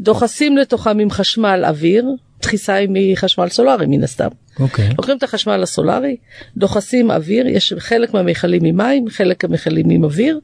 דוחסים 0.00 0.56
לתוכם 0.56 0.98
עם 0.98 1.10
חשמל 1.10 1.64
אוויר, 1.64 2.04
הדחיסה 2.44 2.74
היא 2.74 2.88
מחשמל 2.92 3.48
סולארי 3.48 3.86
מן 3.86 4.04
הסתם. 4.04 4.28
אוקיי. 4.60 4.88
לוקחים 4.88 5.16
את 5.16 5.22
החשמל 5.22 5.62
הסולארי, 5.62 6.16
דוחסים 6.56 7.10
אוויר, 7.10 7.46
יש 7.46 7.72
חלק 7.78 8.14
מהמכלים 8.14 8.62
ממים, 8.64 9.08
חלק 9.08 9.44
מהמכלים 9.44 9.90
עם 9.90 10.04
אוויר, 10.04 10.40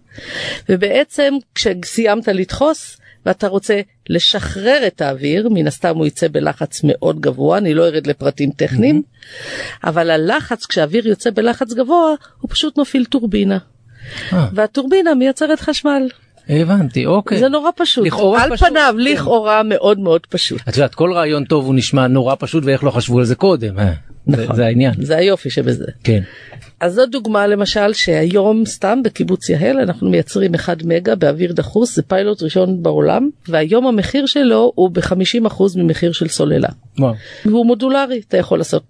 ובעצם 0.68 1.34
כשסיימת 1.54 2.28
לדחוס 2.28 2.96
ואתה 3.26 3.48
רוצה 3.48 3.80
לשחרר 4.08 4.86
את 4.86 5.00
האוויר, 5.00 5.48
מן 5.48 5.66
הסתם 5.66 5.96
הוא 5.96 6.06
יצא 6.06 6.28
בלחץ 6.28 6.80
מאוד 6.84 7.20
גבוה, 7.20 7.58
אני 7.58 7.74
לא 7.74 7.86
ארד 7.86 8.06
לפרטים 8.06 8.50
טכניים, 8.50 9.02
אבל 9.84 10.10
הלחץ, 10.10 10.66
כשהאוויר 10.66 11.08
יוצא 11.08 11.30
בלחץ 11.30 11.72
גבוה, 11.72 12.14
הוא 12.40 12.50
פשוט 12.50 12.78
מפעיל 12.78 13.04
טורבינה. 13.04 13.58
אה, 14.32 14.48
והטורבינה 14.54 15.14
מייצרת 15.14 15.60
חשמל. 15.60 16.08
הבנתי, 16.50 17.06
אוקיי. 17.06 17.38
זה 17.38 17.48
נורא 17.48 17.70
פשוט. 17.76 18.06
לכאורה 18.06 18.42
על 18.42 18.50
פשוט, 18.50 18.68
פניו, 18.68 18.94
כן. 18.98 19.02
לכאורה 19.04 19.62
מאוד 19.62 19.98
מאוד 19.98 20.20
פשוט. 20.30 20.60
את 20.68 20.76
יודעת, 20.76 20.94
כל 20.94 21.12
רעיון 21.12 21.44
טוב 21.44 21.66
הוא 21.66 21.74
נשמע 21.74 22.06
נורא 22.06 22.34
פשוט 22.38 22.64
ואיך 22.66 22.84
לא 22.84 22.90
חשבו 22.90 23.18
על 23.18 23.24
זה 23.24 23.34
קודם. 23.34 23.78
אה, 23.78 23.92
זה- 24.26 24.42
נכון. 24.44 24.56
זה 24.56 24.66
העניין. 24.66 24.94
זה 25.02 25.16
היופי 25.16 25.50
שבזה. 25.50 25.84
כן. 26.04 26.20
אז 26.80 26.94
זו 26.94 27.06
דוגמה 27.06 27.46
למשל 27.46 27.92
שהיום 27.92 28.66
סתם 28.66 28.98
בקיבוץ 29.04 29.48
יהל 29.48 29.76
אנחנו 29.78 30.10
מייצרים 30.10 30.54
1 30.54 30.82
מגה 30.84 31.14
באוויר 31.14 31.52
דחוס 31.52 31.96
זה 31.96 32.02
פיילוט 32.02 32.42
ראשון 32.42 32.82
בעולם 32.82 33.28
והיום 33.48 33.86
המחיר 33.86 34.26
שלו 34.26 34.72
הוא 34.74 34.90
ב-50% 34.90 35.62
ממחיר 35.76 36.12
של 36.12 36.28
סוללה. 36.28 36.68
וואו. 36.98 37.14
והוא 37.46 37.66
מודולרי 37.66 38.20
אתה 38.28 38.36
יכול 38.36 38.58
לעשות 38.58 38.82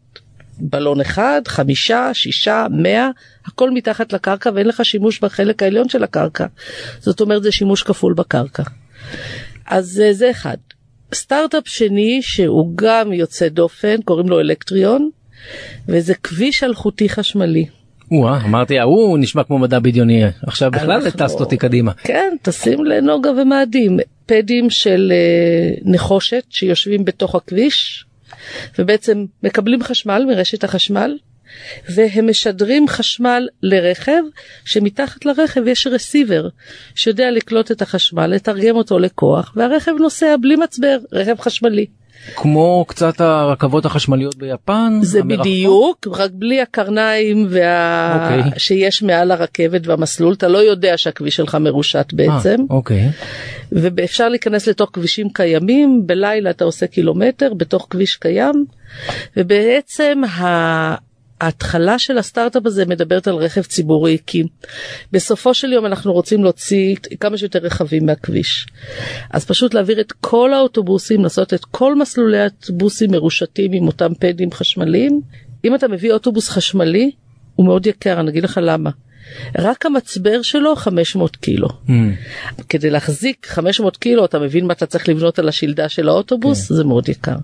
בלון 0.61 1.01
אחד 1.01 1.43
חמישה 1.49 2.11
שישה 2.15 2.67
מאה 2.71 3.09
הכל 3.47 3.71
מתחת 3.71 4.13
לקרקע 4.13 4.51
ואין 4.55 4.67
לך 4.69 4.85
שימוש 4.85 5.21
בחלק 5.21 5.63
העליון 5.63 5.89
של 5.89 6.05
הקרקע 6.05 6.47
זאת 6.99 7.21
אומרת 7.21 7.43
זה 7.43 7.53
שימוש 7.53 7.83
כפול 7.83 8.15
בקרקע. 8.15 8.63
אז 9.67 10.03
אה, 10.05 10.13
זה 10.13 10.31
אחד. 10.31 10.57
סטארט-אפ 11.15 11.69
שני 11.69 12.19
שהוא 12.23 12.73
גם 12.75 13.13
יוצא 13.13 13.49
דופן 13.49 13.97
קוראים 14.05 14.29
לו 14.29 14.41
אלקטריון 14.41 15.11
וזה 15.89 16.15
כביש 16.15 16.65
אלחוטי 16.65 17.09
חשמלי. 17.09 17.67
וואה, 18.11 18.41
אמרתי, 18.45 18.79
ההוא 18.79 19.19
נשמע 19.19 19.45
כמו 19.45 19.59
מדע 19.59 19.79
בדיוני. 19.79 20.23
עכשיו 20.47 20.71
בכלל 20.71 20.91
אנחנו- 20.93 21.09
הטסת 21.09 21.41
אותי 21.41 21.57
קדימה. 21.57 21.93
כן, 21.93 22.37
טסים 22.43 22.85
לנוגה 22.85 23.31
ומאדים, 23.31 23.99
פדים 24.27 24.71
של 24.71 25.13
אה, 25.15 25.75
נחושת 25.85 26.43
שיושבים 26.51 27.05
בתוך 27.05 27.35
הכביש 27.35 28.05
ובעצם 28.79 29.25
מקבלים 29.43 29.83
חשמל 29.83 30.25
מרשת 30.29 30.65
החשמל 30.65 31.17
והם 31.89 32.31
משדרים 32.31 32.89
חשמל 32.89 33.49
לרכב 33.63 34.23
שמתחת 34.65 35.25
לרכב 35.25 35.67
יש 35.67 35.87
רסיבר 35.87 36.49
שיודע 36.95 37.31
לקלוט 37.31 37.71
את 37.71 37.83
החשמל, 37.83 38.27
לתרגם 38.27 38.77
אותו 38.77 38.99
לכוח 38.99 39.53
והרכב 39.57 39.93
נוסע 39.99 40.37
בלי 40.41 40.57
מצבר, 40.57 40.99
רכב 41.13 41.41
חשמלי. 41.41 41.87
כמו 42.37 42.85
קצת 42.89 43.21
הרכבות 43.21 43.85
החשמליות 43.85 44.37
ביפן. 44.37 44.99
זה 45.03 45.21
המרחפות? 45.21 45.47
בדיוק, 45.47 46.07
רק 46.11 46.31
בלי 46.35 46.61
הקרניים 46.61 47.47
וה... 47.51 48.15
אוקיי. 48.15 48.59
שיש 48.59 49.03
מעל 49.03 49.31
הרכבת 49.31 49.87
והמסלול, 49.87 50.33
אתה 50.35 50.49
לא 50.49 50.59
יודע 50.59 50.99
שהכביש 50.99 51.37
שלך 51.37 51.55
מרושת 51.55 52.07
בעצם. 52.13 52.57
אה, 52.71 52.77
אוקיי. 52.77 53.11
ואפשר 53.73 54.29
להיכנס 54.29 54.69
לתוך 54.69 54.91
כבישים 54.93 55.29
קיימים, 55.33 56.03
בלילה 56.07 56.51
אתה 56.51 56.65
עושה 56.65 56.87
קילומטר 56.87 57.55
בתוך 57.55 57.87
כביש 57.91 58.17
קיים, 58.17 58.65
ובעצם 59.37 60.25
ה... 60.25 61.10
ההתחלה 61.41 61.99
של 61.99 62.19
הסטארט-אפ 62.19 62.67
הזה 62.67 62.87
מדברת 62.87 63.29
על 63.29 63.35
רכב 63.35 63.63
ציבורי 63.63 64.19
כי 64.27 64.43
בסופו 65.13 65.55
של 65.55 65.73
יום 65.73 65.87
אנחנו 65.87 66.13
רוצים 66.13 66.45
להוציא 66.45 66.97
כמה 67.21 67.39
שיותר 67.39 67.59
רכבים 67.59 68.07
מהכביש. 68.07 68.67
אז 69.31 69.45
פשוט 69.45 69.75
להעביר 69.75 70.01
את 70.01 70.13
כל 70.13 70.55
האוטובוסים, 70.55 71.23
לעשות 71.23 71.55
את 71.55 71.65
כל 71.65 71.95
מסלולי 71.95 72.41
האוטובוסים 72.41 73.11
מרושתים 73.11 73.73
עם 73.73 73.87
אותם 73.87 74.15
פדים 74.15 74.53
חשמליים. 74.53 75.21
אם 75.65 75.75
אתה 75.75 75.89
מביא 75.89 76.13
אוטובוס 76.13 76.49
חשמלי 76.49 77.11
הוא 77.57 77.67
מאוד 77.67 77.87
יקר, 77.87 78.21
אני 78.21 78.31
אגיד 78.31 78.45
לך 78.45 78.61
למה. 78.63 78.91
רק 79.59 79.87
המצבר 79.87 80.43
שלו 80.43 80.77
500 80.77 81.37
קילו. 81.37 81.69
Hmm. 81.69 81.91
כדי 82.69 82.91
להחזיק 82.91 83.47
500 83.47 83.97
קילו 83.97 84.25
אתה 84.25 84.39
מבין 84.39 84.67
מה 84.67 84.73
אתה 84.73 84.87
צריך 84.87 85.09
לבנות 85.09 85.39
על 85.39 85.49
השלדה 85.49 85.89
של 85.89 86.09
האוטובוס 86.09 86.69
כן. 86.69 86.75
זה 86.75 86.85
מאוד 86.85 87.09
יקר. 87.09 87.37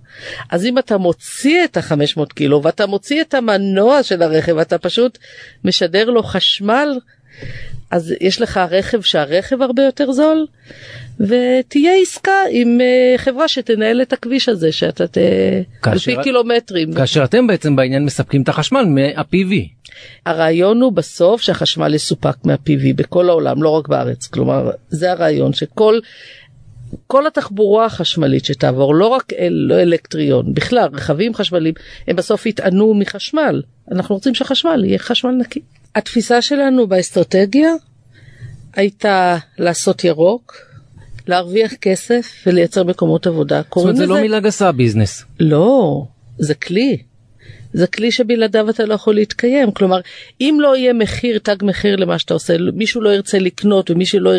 אז 0.51 0.65
אם 0.65 0.79
אתה 0.79 0.99
מוציא 0.99 1.65
את 1.65 1.77
ה-500 1.77 2.35
קילו 2.35 2.63
ואתה 2.63 2.87
מוציא 2.87 3.21
את 3.21 3.35
המנוע 3.35 4.03
של 4.03 4.23
הרכב 4.23 4.59
אתה 4.59 4.79
פשוט 4.79 5.19
משדר 5.65 6.11
לו 6.11 6.23
חשמל 6.23 6.89
אז 7.91 8.15
יש 8.21 8.43
לך 8.43 8.61
רכב 8.71 9.01
שהרכב 9.03 9.63
הרבה 9.63 9.83
יותר 9.83 10.13
זול 10.13 10.47
ותהיה 11.21 11.93
עסקה 12.03 12.33
עם 12.51 12.79
uh, 12.81 13.19
חברה 13.19 13.49
שתנהל 13.49 14.03
את 14.03 14.13
הכביש 14.13 14.49
הזה 14.49 14.73
שאתה 14.73 15.07
ת... 15.07 15.17
על 15.17 15.93
כאשר- 15.93 16.17
פי 16.17 16.23
קילומטרים. 16.23 16.95
כאשר 16.95 17.25
אתם 17.25 17.47
בעצם 17.47 17.77
בעניין 17.77 18.05
מספקים 18.05 18.43
את 18.43 18.49
החשמל 18.49 18.85
מה-PV. 18.85 19.55
הרעיון 20.27 20.81
הוא 20.81 20.93
בסוף 20.93 21.43
שהחשמל 21.43 21.95
יסופק 21.95 22.37
מה-PV 22.45 22.95
בכל 22.97 23.29
העולם 23.29 23.63
לא 23.63 23.69
רק 23.69 23.89
בארץ 23.89 24.27
כלומר 24.27 24.71
זה 24.89 25.13
הרעיון 25.13 25.53
שכל 25.53 25.99
כל 27.07 27.27
התחבורה 27.27 27.85
החשמלית 27.85 28.45
שתעבור 28.45 28.95
לא 28.95 29.07
רק 29.07 29.33
אל, 29.39 29.53
לא 29.69 29.83
אלקטריון 29.83 30.55
בכלל 30.55 30.89
רכבים 30.93 31.35
חשמליים 31.35 31.75
הם 32.09 32.17
בסוף 32.17 32.47
יטענו 32.47 32.95
מחשמל 32.95 33.63
אנחנו 33.93 34.15
רוצים 34.15 34.35
שהחשמל 34.35 34.85
יהיה 34.85 34.99
חשמל 34.99 35.31
נקי. 35.31 35.61
התפיסה 35.97 36.43
שלנו 36.43 36.87
באסטרטגיה 36.87 37.71
הייתה 38.75 39.37
לעשות 39.59 40.05
ירוק 40.05 40.57
להרוויח 41.27 41.75
כסף 41.75 42.27
ולייצר 42.47 42.85
מקומות 42.85 43.27
עבודה. 43.27 43.63
זאת 43.63 43.77
אומרת 43.77 43.97
זה 43.97 44.07
לא 44.07 44.21
מילה 44.21 44.41
גסה 44.41 44.73
ביזנס. 44.73 45.25
לא, 45.41 46.05
זה 46.39 46.55
כלי. 46.55 46.99
זה 47.73 47.87
כלי 47.87 48.13
שבלעדיו 48.13 48.71
אתה 48.71 48.85
לא 48.85 48.95
יכול 48.95 49.15
להתקיים. 49.15 49.71
כלומר, 49.71 50.01
אם 50.41 50.59
לא 50.61 50.77
יהיה 50.77 50.93
מחיר, 50.93 51.39
תג 51.39 51.57
מחיר 51.63 51.97
למה 51.97 52.19
שאתה 52.19 52.35
עושה, 52.35 52.57
מישהו 52.75 53.01
לא 53.01 53.11
ירצה 53.11 53.39
לקנות 53.39 53.91
ומישהו 53.91 54.21
לא, 54.21 54.33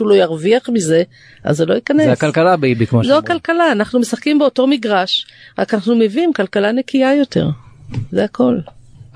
לא 0.00 0.14
ירוויח 0.14 0.68
מזה, 0.68 1.02
אז 1.44 1.56
זה 1.56 1.66
לא 1.66 1.74
ייכנס. 1.74 2.04
זה 2.04 2.12
הכלכלה 2.12 2.56
baby 2.56 2.86
כמו 2.86 3.02
זו 3.02 3.08
שאומרים. 3.08 3.24
הכלכלה, 3.24 3.72
אנחנו 3.72 4.00
משחקים 4.00 4.38
באותו 4.38 4.66
מגרש, 4.66 5.26
רק 5.58 5.74
אנחנו 5.74 5.96
מביאים 5.96 6.32
כלכלה 6.32 6.72
נקייה 6.72 7.14
יותר. 7.14 7.48
זה 8.12 8.24
הכל. 8.24 8.58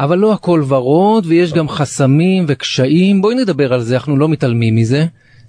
אבל 0.00 0.18
לא 0.18 0.32
הכל 0.32 0.64
ורוד 0.68 1.26
ויש 1.26 1.52
גם 1.52 1.68
חסמים 1.68 2.44
וקשיים 2.48 3.22
בואי 3.22 3.34
נדבר 3.34 3.72
על 3.72 3.82
זה 3.82 3.94
אנחנו 3.94 4.16
לא 4.16 4.28
מתעלמים 4.28 4.76
מזה. 4.76 5.06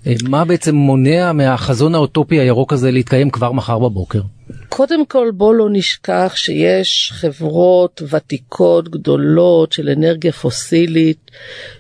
אה, 0.08 0.14
מה 0.24 0.46
בעצם 0.46 0.76
מונע 0.76 1.32
מהחזון 1.32 1.96
האוטופי 1.96 2.40
הירוק 2.40 2.74
הזה 2.74 2.92
להתקיים 2.92 3.30
כבר 3.30 3.52
מחר 3.52 3.80
בבוקר? 3.80 4.22
קודם 4.70 5.06
כל 5.06 5.32
בוא 5.34 5.54
לא 5.54 5.68
נשכח 5.72 6.34
שיש 6.36 7.12
חברות 7.16 8.02
ותיקות 8.10 8.90
גדולות 8.90 9.72
של 9.72 9.90
אנרגיה 9.90 10.32
פוסילית 10.32 11.32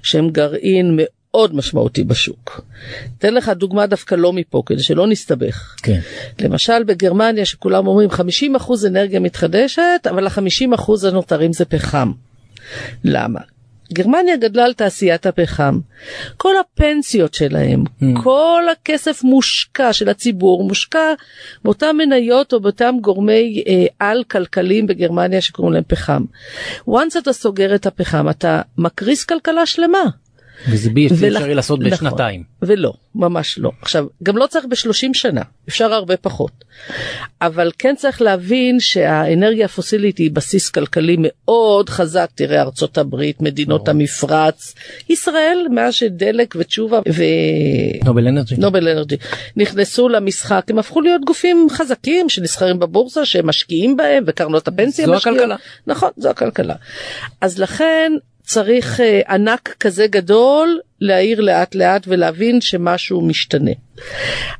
שהם 0.03 0.29
גרעין 0.29 0.99
מאוד 0.99 1.55
משמעותי 1.55 2.03
בשוק. 2.03 2.61
אתן 3.17 3.33
לך 3.33 3.49
דוגמה 3.49 3.87
דווקא 3.87 4.15
לא 4.15 4.33
מפה 4.33 4.63
כדי 4.65 4.83
שלא 4.83 5.07
נסתבך. 5.07 5.75
כן. 5.83 5.99
למשל 6.39 6.83
בגרמניה 6.83 7.45
שכולם 7.45 7.87
אומרים 7.87 8.09
50% 8.09 8.87
אנרגיה 8.87 9.19
מתחדשת 9.19 10.07
אבל 10.09 10.27
ה-50% 10.27 11.07
הנותרים 11.07 11.53
זה 11.53 11.65
פחם. 11.65 12.11
למה? 13.03 13.39
גרמניה 13.93 14.37
גדלה 14.37 14.65
על 14.65 14.73
תעשיית 14.73 15.25
הפחם. 15.25 15.79
כל 16.37 16.53
הפנסיות 16.59 17.33
שלהם, 17.33 17.83
Hmm. 17.83 18.05
כל 18.23 18.63
הכסף 18.71 19.23
מושקע 19.23 19.93
של 19.93 20.09
הציבור 20.09 20.63
מושקע 20.63 21.13
באותן 21.63 21.95
מניות 21.97 22.53
או 22.53 22.59
באותם 22.59 22.95
גורמי 23.01 23.63
אה, 23.67 23.85
על 23.99 24.23
כלכליים 24.23 24.87
בגרמניה 24.87 25.41
שקוראים 25.41 25.73
להם 25.73 25.83
פחם. 25.87 26.23
once 26.89 27.17
אתה 27.17 27.33
סוגר 27.33 27.75
את 27.75 27.85
הפחם 27.85 28.29
אתה 28.29 28.61
מקריס 28.77 29.25
כלכלה 29.25 29.65
שלמה. 29.65 30.03
וזה 30.69 30.89
בלתי 30.89 31.13
ולכ- 31.15 31.35
אפשרי 31.37 31.55
לעשות 31.55 31.79
נכון. 31.79 31.91
בשנתיים. 31.91 32.43
ולא, 32.61 32.93
ממש 33.15 33.59
לא. 33.59 33.71
עכשיו, 33.81 34.05
גם 34.23 34.37
לא 34.37 34.47
צריך 34.47 34.65
בשלושים 34.69 35.13
שנה, 35.13 35.41
אפשר 35.69 35.93
הרבה 35.93 36.17
פחות. 36.17 36.51
אבל 37.41 37.71
כן 37.79 37.95
צריך 37.97 38.21
להבין 38.21 38.79
שהאנרגיה 38.79 39.65
הפוסילית 39.65 40.17
היא 40.17 40.31
בסיס 40.31 40.69
כלכלי 40.69 41.15
מאוד 41.19 41.89
חזק. 41.89 42.29
תראה, 42.35 42.61
ארצות 42.61 42.97
הברית, 42.97 43.41
מדינות 43.41 43.87
המפרץ, 43.89 44.75
ישראל, 45.09 45.67
מאז 45.71 45.93
שדלק 45.93 46.55
ותשובה 46.59 46.99
נובל 48.05 48.27
אנרג'י. 48.27 48.55
ונובל 48.55 48.87
אנרג'י 48.87 49.15
נכנסו 49.55 50.09
למשחק, 50.09 50.65
הם 50.69 50.79
הפכו 50.79 51.01
להיות 51.01 51.21
גופים 51.25 51.67
חזקים 51.71 52.29
שנסחרים 52.29 52.79
בבורסה, 52.79 53.25
שהם 53.25 53.47
משקיעים 53.47 53.97
בהם, 53.97 54.23
וקרנות 54.27 54.67
הפנסיה 54.67 55.05
זו 55.05 55.13
משקיעות. 55.13 55.37
הכלכלה. 55.37 55.55
נכון, 55.87 56.09
זו 56.17 56.29
הכלכלה. 56.29 56.75
אז 57.41 57.57
לכן 57.59 58.11
צריך 58.53 58.99
אה, 58.99 59.21
ענק 59.29 59.75
כזה 59.79 60.07
גדול 60.07 60.79
להעיר 61.01 61.41
לאט 61.41 61.75
לאט 61.75 62.03
ולהבין 62.07 62.61
שמשהו 62.61 63.21
משתנה. 63.21 63.71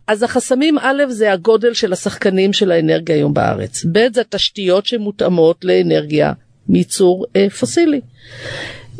אז 0.08 0.24
החסמים 0.24 0.78
א' 0.78 1.04
זה 1.10 1.34
הגודל 1.34 1.74
של 1.74 1.94
השחקנים 1.94 2.54
של 2.54 2.72
האנרגיה 2.72 3.16
היום 3.16 3.34
בארץ, 3.34 3.86
ב' 3.92 4.14
זה 4.14 4.22
התשתיות 4.22 4.86
שמותאמות 4.86 5.66
לאנרגיה 5.66 6.34
מייצור 6.70 7.26
אה, 7.36 7.50
פוסילי. 7.50 8.02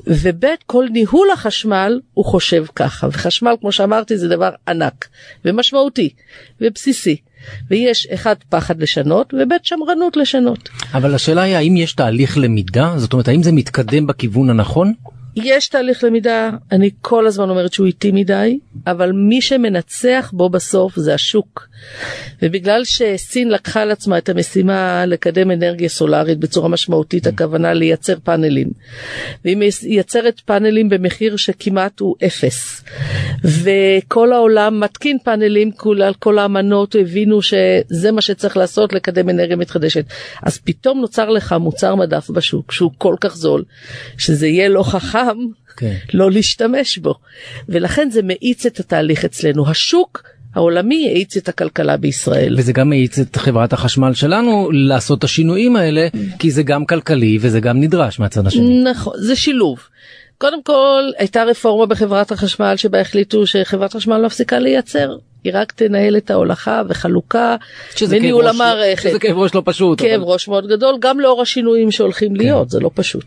וב' 0.08 0.46
כל 0.66 0.88
ניהול 0.92 1.32
החשמל 1.32 2.00
הוא 2.14 2.26
חושב 2.26 2.66
ככה 2.76 3.08
וחשמל 3.08 3.56
כמו 3.62 3.72
שאמרתי 3.72 4.18
זה 4.18 4.28
דבר 4.28 4.50
ענק 4.68 5.08
ומשמעותי 5.46 6.10
ובסיסי 6.62 7.18
ויש 7.70 8.08
אחד 8.14 8.36
פחד 8.50 8.82
לשנות 8.82 9.34
וב' 9.34 9.54
שמרנות 9.64 10.18
לשנות. 10.18 10.70
אבל 10.94 11.16
השאלה 11.16 11.42
היא 11.42 11.56
האם 11.56 11.78
יש 11.78 11.94
תהליך 11.94 12.38
למידה? 12.38 12.94
זאת 12.98 13.14
אומרת 13.14 13.28
האם 13.28 13.44
זה 13.44 13.52
מתקדם 13.52 14.08
בכיוון 14.08 14.50
הנכון? 14.50 14.94
יש 15.36 15.68
תהליך 15.68 16.04
למידה, 16.04 16.50
אני 16.72 16.90
כל 17.02 17.28
הזמן 17.28 17.50
אומרת 17.50 17.74
שהוא 17.74 17.88
איטי 17.88 18.12
מדי, 18.12 18.60
אבל 18.88 19.12
מי 19.12 19.42
שמנצח 19.42 20.32
בו 20.34 20.50
בסוף 20.50 20.96
זה 20.96 21.14
השוק. 21.14 21.68
ובגלל 22.42 22.82
שסין 22.84 23.50
לקחה 23.50 23.82
על 23.82 23.92
עצמה 23.92 24.18
את 24.18 24.30
המשימה 24.30 25.06
לקדם 25.06 25.52
אנרגיה 25.52 25.90
סולארית 25.90 26.38
בצורה 26.38 26.70
משמעותית, 26.70 27.28
הכוונה 27.28 27.74
לייצר 27.74 28.16
פאנלים. 28.24 28.68
והיא 29.46 29.58
מייצרת 29.58 30.40
פאנלים 30.40 30.90
במחיר 30.90 31.36
שכמעט 31.36 32.00
הוא 32.00 32.16
אפס. 32.26 32.84
וכל 33.44 34.34
העולם 34.34 34.80
מתקין 34.80 35.18
פאנלים, 35.24 35.72
כל, 35.72 36.00
כל 36.20 36.40
האמנות 36.40 36.96
הבינו 36.96 37.42
שזה 37.42 38.12
מה 38.12 38.22
שצריך 38.22 38.58
לעשות 38.58 38.94
לקדם 38.94 39.30
אנרגיה 39.30 39.56
מתחדשת. 39.56 40.06
אז 40.44 40.58
פתאום 40.58 41.00
נוצר 41.00 41.30
לך 41.30 41.56
מוצר 41.60 41.96
מדף 41.96 42.30
בשוק 42.30 42.72
שהוא 42.72 42.92
כל 42.98 43.16
כך 43.22 43.36
זול, 43.36 43.64
שזה 44.18 44.48
יהיה 44.48 44.70
לא 44.70 44.84
חכם. 44.84 45.21
כן. 45.78 45.96
לא 46.14 46.32
להשתמש 46.32 46.98
בו 46.98 47.16
ולכן 47.70 48.10
זה 48.10 48.22
מאיץ 48.24 48.66
את 48.66 48.80
התהליך 48.80 49.26
אצלנו 49.26 49.70
השוק 49.70 50.24
העולמי 50.56 51.10
האיץ 51.10 51.38
את 51.38 51.50
הכלכלה 51.50 51.98
בישראל. 51.98 52.56
וזה 52.58 52.74
גם 52.74 52.90
מאיץ 52.90 53.20
את 53.20 53.36
חברת 53.36 53.74
החשמל 53.74 54.14
שלנו 54.14 54.70
לעשות 54.72 55.20
את 55.20 55.24
השינויים 55.24 55.76
האלה 55.76 56.08
כי 56.40 56.52
זה 56.52 56.64
גם 56.64 56.86
כלכלי 56.86 57.38
וזה 57.42 57.60
גם 57.60 57.80
נדרש 57.80 58.20
מהצד 58.20 58.48
השני. 58.48 58.84
נכון 58.84 59.14
זה 59.18 59.36
שילוב. 59.36 59.80
קודם 60.38 60.64
כל 60.64 61.04
הייתה 61.18 61.44
רפורמה 61.44 61.86
בחברת 61.86 62.32
החשמל 62.32 62.74
שבה 62.78 63.02
החליטו 63.02 63.48
שחברת 63.48 63.94
חשמל 63.94 64.26
מפסיקה 64.26 64.60
לייצר 64.60 65.10
היא 65.44 65.54
רק 65.56 65.72
תנהל 65.72 66.18
את 66.18 66.32
ההולכה 66.32 66.82
וחלוקה 66.90 67.56
וניהול 68.10 68.48
המערכת. 68.48 69.10
שזה 69.10 69.20
כאב 69.20 69.38
ראש 69.38 69.56
לא 69.56 69.62
פשוט. 69.66 70.02
כאב 70.02 70.22
אבל... 70.22 70.32
ראש 70.32 70.48
מאוד 70.48 70.68
גדול 70.68 70.96
גם 71.00 71.20
לאור 71.20 71.42
השינויים 71.42 71.92
שהולכים 71.92 72.36
להיות 72.36 72.64
כן. 72.64 72.70
זה 72.70 72.80
לא 72.80 72.92
פשוט. 72.94 73.26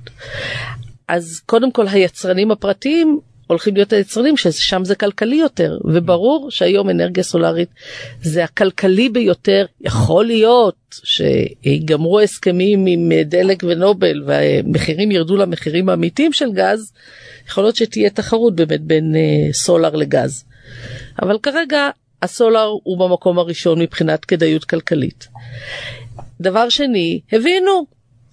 אז 1.09 1.41
קודם 1.47 1.73
כל 1.73 1.89
היצרנים 1.89 2.51
הפרטיים 2.51 3.21
הולכים 3.47 3.75
להיות 3.75 3.93
היצרנים 3.93 4.37
ששם 4.37 4.85
זה 4.85 4.95
כלכלי 4.95 5.37
יותר 5.37 5.79
וברור 5.85 6.51
שהיום 6.51 6.91
אנרגיה 6.91 7.23
סולארית 7.23 7.69
זה 8.23 8.45
הכלכלי 8.45 9.09
ביותר 9.09 9.67
יכול 9.81 10.27
להיות 10.27 11.01
שיגמרו 11.05 12.21
הסכמים 12.21 12.87
עם 12.87 13.13
דלק 13.25 13.63
ונובל 13.67 14.23
והמחירים 14.27 15.11
ירדו 15.11 15.37
למחירים 15.37 15.89
האמיתיים 15.89 16.33
של 16.33 16.53
גז 16.53 16.93
יכול 17.49 17.65
להיות 17.65 17.77
שתהיה 17.77 18.11
תחרות 18.11 18.55
באמת 18.55 18.81
בין 18.81 19.15
uh, 19.15 19.53
סולאר 19.53 19.97
לגז 19.97 20.45
אבל 21.23 21.39
כרגע 21.43 21.91
הסולאר 22.23 22.75
הוא 22.83 22.99
במקום 22.99 23.39
הראשון 23.39 23.81
מבחינת 23.83 24.25
כדאיות 24.25 24.65
כלכלית. 24.65 25.29
דבר 26.41 26.69
שני 26.69 27.21
הבינו 27.33 27.87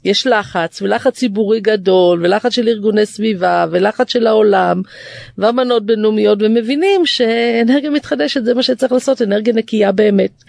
יש 0.04 0.28
לחץ 0.28 0.82
ולחץ 0.82 1.14
ציבורי 1.18 1.60
גדול 1.60 2.26
ולחץ 2.26 2.54
של 2.54 2.68
ארגוני 2.68 3.06
סביבה 3.06 3.66
ולחץ 3.72 4.12
של 4.12 4.28
העולם 4.28 4.82
ואמנות 5.38 5.86
בינלאומיות 5.86 6.40
ומבינים 6.42 7.06
שאנרגיה 7.06 7.90
מתחדשת 7.90 8.44
זה 8.46 8.54
מה 8.54 8.64
שצריך 8.64 8.92
לעשות 8.92 9.22
אנרגיה 9.22 9.54
נקייה 9.54 9.92
באמת. 9.92 10.44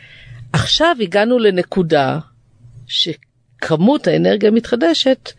עכשיו 0.53 0.97
הגענו 1.01 1.39
לנקודה 1.39 2.19
שכמות 2.87 4.07
האנרגיה 4.07 4.49
המתחדשת 4.49 5.31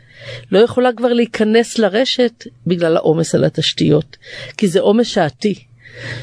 לא 0.51 0.59
יכולה 0.59 0.93
כבר 0.93 1.13
להיכנס 1.13 1.79
לרשת 1.79 2.43
בגלל 2.67 2.97
העומס 2.97 3.35
על 3.35 3.43
התשתיות 3.43 4.17
כי 4.57 4.67
זה 4.67 4.79
עומס 4.79 5.07
שעתי. 5.07 5.63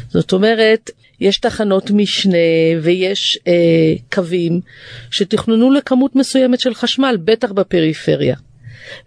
זאת 0.09 0.33
אומרת 0.33 0.91
יש 1.21 1.39
תחנות 1.39 1.91
משנה 1.91 2.37
ויש 2.83 3.39
אה, 3.47 3.53
קווים 4.13 4.61
שתכננו 5.11 5.71
לכמות 5.71 6.17
מסוימת 6.17 6.61
של 6.61 6.75
חשמל, 6.75 7.19
בטח 7.25 7.53
בפריפריה. 7.53 8.37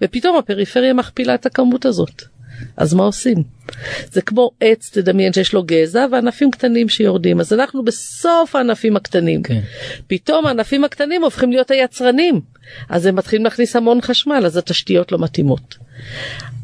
ופתאום 0.02 0.38
הפריפריה 0.38 0.94
מכפילה 0.94 1.36
את 1.36 1.46
הכמות 1.46 1.86
הזאת. 1.86 2.24
אז 2.78 2.94
מה 2.94 3.04
עושים? 3.04 3.44
זה 4.12 4.22
כמו 4.22 4.50
עץ, 4.60 4.90
תדמיין 4.94 5.34
שיש 5.34 5.54
לו 5.54 5.64
גזע 5.64 6.06
וענפים 6.12 6.52
קטנים 6.52 6.90
שיורדים, 6.90 7.40
אז 7.40 7.54
אנחנו 7.54 7.84
בסוף 7.84 8.56
הענפים 8.56 8.96
הקטנים. 8.96 9.44
כן. 9.44 9.60
פתאום 10.08 10.46
הענפים 10.46 10.84
הקטנים 10.84 11.24
הופכים 11.24 11.52
להיות 11.52 11.72
היצרנים, 11.72 12.42
אז 12.90 13.06
הם 13.06 13.16
מתחילים 13.16 13.44
להכניס 13.44 13.76
המון 13.76 14.02
חשמל, 14.02 14.44
אז 14.46 14.58
התשתיות 14.58 15.12
לא 15.12 15.20
מתאימות. 15.20 15.78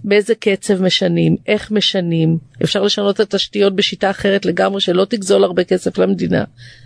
באיזה 0.04 0.36
קצב 0.36 0.82
משנים, 0.82 1.38
איך 1.48 1.72
משנים, 1.72 2.38
אפשר 2.64 2.84
לשנות 2.84 3.16
את 3.16 3.20
התשתיות 3.20 3.76
בשיטה 3.76 4.10
אחרת 4.10 4.46
לגמרי 4.46 4.82
שלא 4.82 5.06
תגזול 5.10 5.44
הרבה 5.44 5.64
כסף 5.64 5.98
למדינה. 5.98 6.44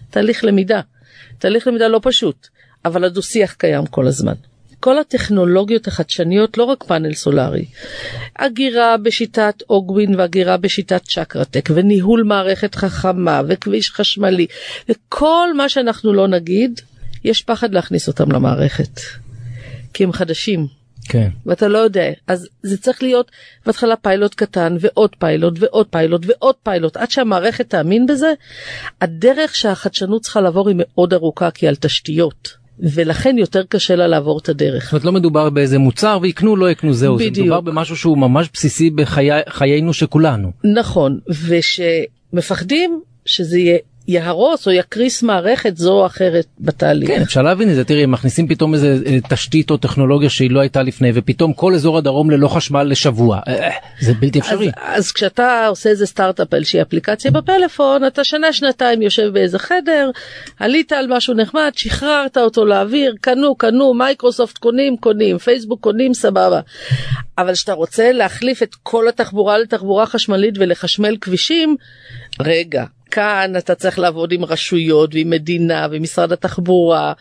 תהליך 0.09 0.43
למידה. 0.43 0.81
תהליך 1.39 1.67
למידה 1.67 1.87
לא 1.87 1.99
פשוט, 2.03 2.47
אבל 2.85 3.03
הדו 3.03 3.21
שיח 3.21 3.53
קיים 3.53 3.85
כל 3.85 4.07
הזמן. 4.07 4.33
כל 4.79 4.99
הטכנולוגיות 4.99 5.87
החדשניות, 5.87 6.57
לא 6.57 6.63
רק 6.63 6.83
פאנל 6.83 7.13
סולארי, 7.13 7.65
אגירה 8.35 8.97
בשיטת 8.97 9.63
אוגווין 9.69 10.15
ואגירה 10.19 10.57
בשיטת 10.57 11.01
Chakratec 11.03 11.69
וניהול 11.73 12.23
מערכת 12.23 12.75
חכמה 12.75 13.41
וכביש 13.47 13.91
חשמלי 13.91 14.47
וכל 14.89 15.53
מה 15.57 15.69
שאנחנו 15.69 16.13
לא 16.13 16.27
נגיד, 16.27 16.81
יש 17.23 17.41
פחד 17.41 17.73
להכניס 17.73 18.07
אותם 18.07 18.31
למערכת. 18.31 18.99
כי 19.93 20.03
הם 20.03 20.11
חדשים. 20.11 20.82
כן. 21.09 21.29
ואתה 21.45 21.67
לא 21.67 21.77
יודע 21.77 22.05
אז 22.27 22.47
זה 22.63 22.77
צריך 22.77 23.03
להיות 23.03 23.31
בהתחלה 23.65 23.95
פיילוט 23.95 24.33
קטן 24.33 24.75
ועוד 24.79 25.15
פיילוט 25.19 25.53
ועוד 25.59 25.87
פיילוט 25.87 26.25
ועוד 26.25 26.55
פיילוט 26.63 26.97
עד 26.97 27.11
שהמערכת 27.11 27.69
תאמין 27.69 28.05
בזה. 28.05 28.33
הדרך 29.01 29.55
שהחדשנות 29.55 30.21
צריכה 30.21 30.41
לעבור 30.41 30.69
היא 30.69 30.75
מאוד 30.79 31.13
ארוכה 31.13 31.51
כי 31.51 31.67
על 31.67 31.75
תשתיות. 31.75 32.63
ולכן 32.79 33.37
יותר 33.37 33.63
קשה 33.63 33.95
לה 33.95 34.07
לעבור 34.07 34.39
את 34.39 34.49
הדרך. 34.49 34.83
זאת 34.83 34.91
אומרת 34.91 35.05
לא 35.05 35.11
מדובר 35.11 35.49
באיזה 35.49 35.77
מוצר 35.77 36.19
ויקנו 36.21 36.55
לא 36.55 36.71
יקנו 36.71 36.93
זהו, 36.93 37.15
בדיוק. 37.15 37.35
זה 37.35 37.41
מדובר 37.41 37.61
במשהו 37.61 37.97
שהוא 37.97 38.17
ממש 38.17 38.49
בסיסי 38.53 38.89
בחיינו 38.89 39.93
שכולנו. 39.93 40.51
נכון, 40.75 41.19
ושמפחדים 41.47 43.01
שזה 43.25 43.59
יהיה 43.59 43.77
יהרוס 44.07 44.67
או 44.67 44.71
יקריס 44.71 45.23
מערכת 45.23 45.77
זו 45.77 45.91
או 45.93 46.05
אחרת 46.05 46.45
בתהליך. 46.59 47.09
כן 47.09 47.21
אפשר 47.21 47.41
להבין 47.41 47.69
את 47.69 47.75
זה 47.75 47.83
תראי 47.83 48.05
מכניסים 48.05 48.47
פתאום 48.47 48.73
איזה 48.73 48.99
אה, 49.05 49.17
תשתית 49.29 49.71
או 49.71 49.77
טכנולוגיה 49.77 50.29
שהיא 50.29 50.51
לא 50.51 50.59
הייתה 50.59 50.83
לפני 50.83 51.11
ופתאום 51.13 51.53
כל 51.53 51.73
אזור 51.73 51.97
הדרום 51.97 52.31
ללא 52.31 52.47
חשמל 52.47 52.83
לשבוע 52.83 53.39
אה, 53.47 53.53
אה, 53.53 53.71
זה 53.99 54.13
בלתי 54.13 54.39
אפשרי. 54.39 54.67
אז, 54.67 54.99
אז 54.99 55.11
כשאתה 55.11 55.67
עושה 55.67 55.89
איזה 55.89 56.05
סטארט-אפ 56.05 56.53
על 56.53 56.59
איזושהי 56.59 56.81
אפליקציה 56.81 57.31
בפלאפון 57.31 58.07
אתה 58.07 58.23
שנה 58.23 58.53
שנתיים 58.53 59.01
יושב 59.01 59.27
באיזה 59.33 59.59
חדר 59.59 60.09
עלית 60.59 60.91
על 60.91 61.05
משהו 61.09 61.33
נחמד 61.33 61.71
שחררת 61.75 62.37
אותו 62.37 62.65
לאוויר 62.65 63.15
קנו 63.21 63.55
קנו 63.55 63.93
מייקרוסופט 63.93 64.57
קונים 64.57 64.97
קונים 64.97 65.37
פייסבוק 65.37 65.81
קונים 65.81 66.13
סבבה. 66.13 66.59
אבל 67.37 67.53
כשאתה 67.53 67.73
רוצה 67.73 68.11
להחליף 68.11 68.63
את 68.63 68.75
כל 68.83 69.07
התחבורה 69.07 69.57
לתחבורה 69.57 70.05
חשמלית 70.05 70.55
ולחשמל 70.57 71.17
כבישים 71.21 71.75
רגע 72.39 72.83
כאן 73.13 73.53
אתה 73.57 73.75
צריך 73.75 73.99
לעבוד 73.99 74.31
עם 74.31 74.45
רשויות 74.45 75.15
ועם 75.15 75.29
מדינה 75.29 75.87
ומשרד 75.91 76.31
התחבורה 76.31 77.13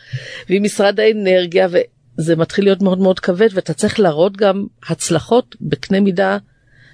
ועם 0.48 0.62
משרד 0.62 1.00
האנרגיה 1.00 1.68
וזה 1.70 2.36
מתחיל 2.36 2.64
להיות 2.64 2.82
מאוד 2.82 2.98
מאוד 2.98 3.20
כבד 3.20 3.48
ואתה 3.52 3.74
צריך 3.74 4.00
להראות 4.00 4.36
גם 4.36 4.66
הצלחות 4.88 5.56
בקנה 5.60 6.00
מידה 6.00 6.38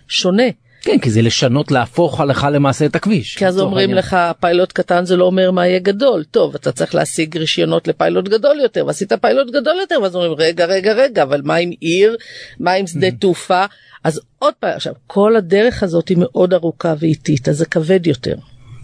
שונה. 0.09 0.49
כן 0.82 0.99
כי 0.99 1.11
זה 1.11 1.22
לשנות 1.22 1.70
להפוך 1.70 2.20
הלכה 2.20 2.51
למעשה 2.51 2.86
את 2.86 2.96
הכביש. 2.96 3.36
כי 3.36 3.46
אז 3.46 3.61
אומרים 3.61 3.88
העניין. 3.88 3.99
לך 3.99 4.16
פיילוט 4.40 4.72
קטן 4.72 5.05
זה 5.05 5.16
לא 5.16 5.24
אומר 5.24 5.51
מה 5.51 5.66
יהיה 5.66 5.78
גדול 5.78 6.24
טוב 6.24 6.55
אתה 6.55 6.72
צריך 6.72 6.94
להשיג 6.94 7.36
רישיונות 7.36 7.88
לפיילוט 7.88 8.28
גדול 8.28 8.61
יותר 8.61 8.86
ועשית 8.86 9.12
פיילוט 9.12 9.51
גדול 9.51 9.76
יותר 9.80 9.99
ואז 10.03 10.14
אומרים 10.14 10.32
רגע 10.32 10.66
רגע 10.66 10.92
רגע 10.92 11.22
אבל 11.22 11.40
מה 11.44 11.55
עם 11.55 11.70
עיר 11.80 12.16
מה 12.61 12.72
עם 12.72 12.86
שדה 12.86 13.09
mm. 13.09 13.20
תעופה 13.20 13.64
אז 14.05 14.20
עוד 14.38 14.55
פעם 14.61 14.76
עכשיו 14.76 14.92
כל 15.07 15.36
הדרך 15.36 15.82
הזאת 15.82 16.09
היא 16.09 16.18
מאוד 16.20 16.55
ארוכה 16.55 16.94
ואיטית 16.99 17.49
אז 17.49 17.57
זה 17.57 17.66
כבד 17.66 18.07
יותר. 18.07 18.34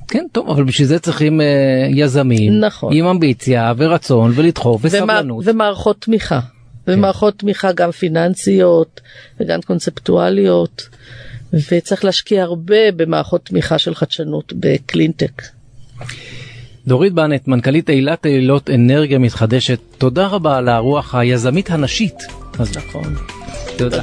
כן 0.09 0.27
טוב 0.33 0.51
אבל 0.51 0.65
בשביל 0.65 0.89
זה 0.89 0.99
צריכים 0.99 1.41
uh, 1.41 1.45
יזמים 1.91 2.61
נכון 2.61 2.97
עם 2.97 3.07
אמביציה 3.07 3.73
ורצון 3.77 4.33
ולדחוף 4.35 4.81
וסבלנות 4.85 5.45
ומערכות 5.47 6.01
תמיכה 6.01 6.41
כן. 6.87 6.93
ומערכות 6.93 7.39
תמיכה 7.39 7.73
גם 7.73 7.91
פיננסיות 7.91 9.01
וגם 9.41 9.63
קונספטואליות 9.63 10.89
וצריך 11.71 12.05
להשקיע 12.05 12.43
הרבה 12.43 12.93
במערכות 12.97 13.45
תמיכה 13.45 13.79
של 13.79 13.95
חדשנות 13.95 14.53
בקלינטק. 14.57 15.43
דורית 16.87 17.13
בנט 17.13 17.49
מנכ"לית 17.49 17.91
אילת 17.91 18.27
אילות 18.27 18.71
אנרגיה 18.71 19.19
מתחדשת 19.19 19.79
תודה 19.99 20.27
רבה 20.27 20.57
על 20.57 20.69
הרוח 20.69 21.15
היזמית 21.15 21.71
הנשית. 21.71 22.19
אז 22.59 22.77
נכון. 22.77 23.15
תודה. 23.77 24.03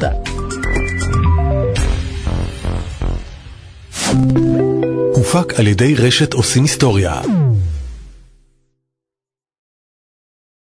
תודה. 4.13 4.70
הופק 5.21 5.59
על 5.59 5.67
ידי 5.67 5.95
רשת 5.95 6.33
עושים 6.33 6.63
היסטוריה. 6.63 7.21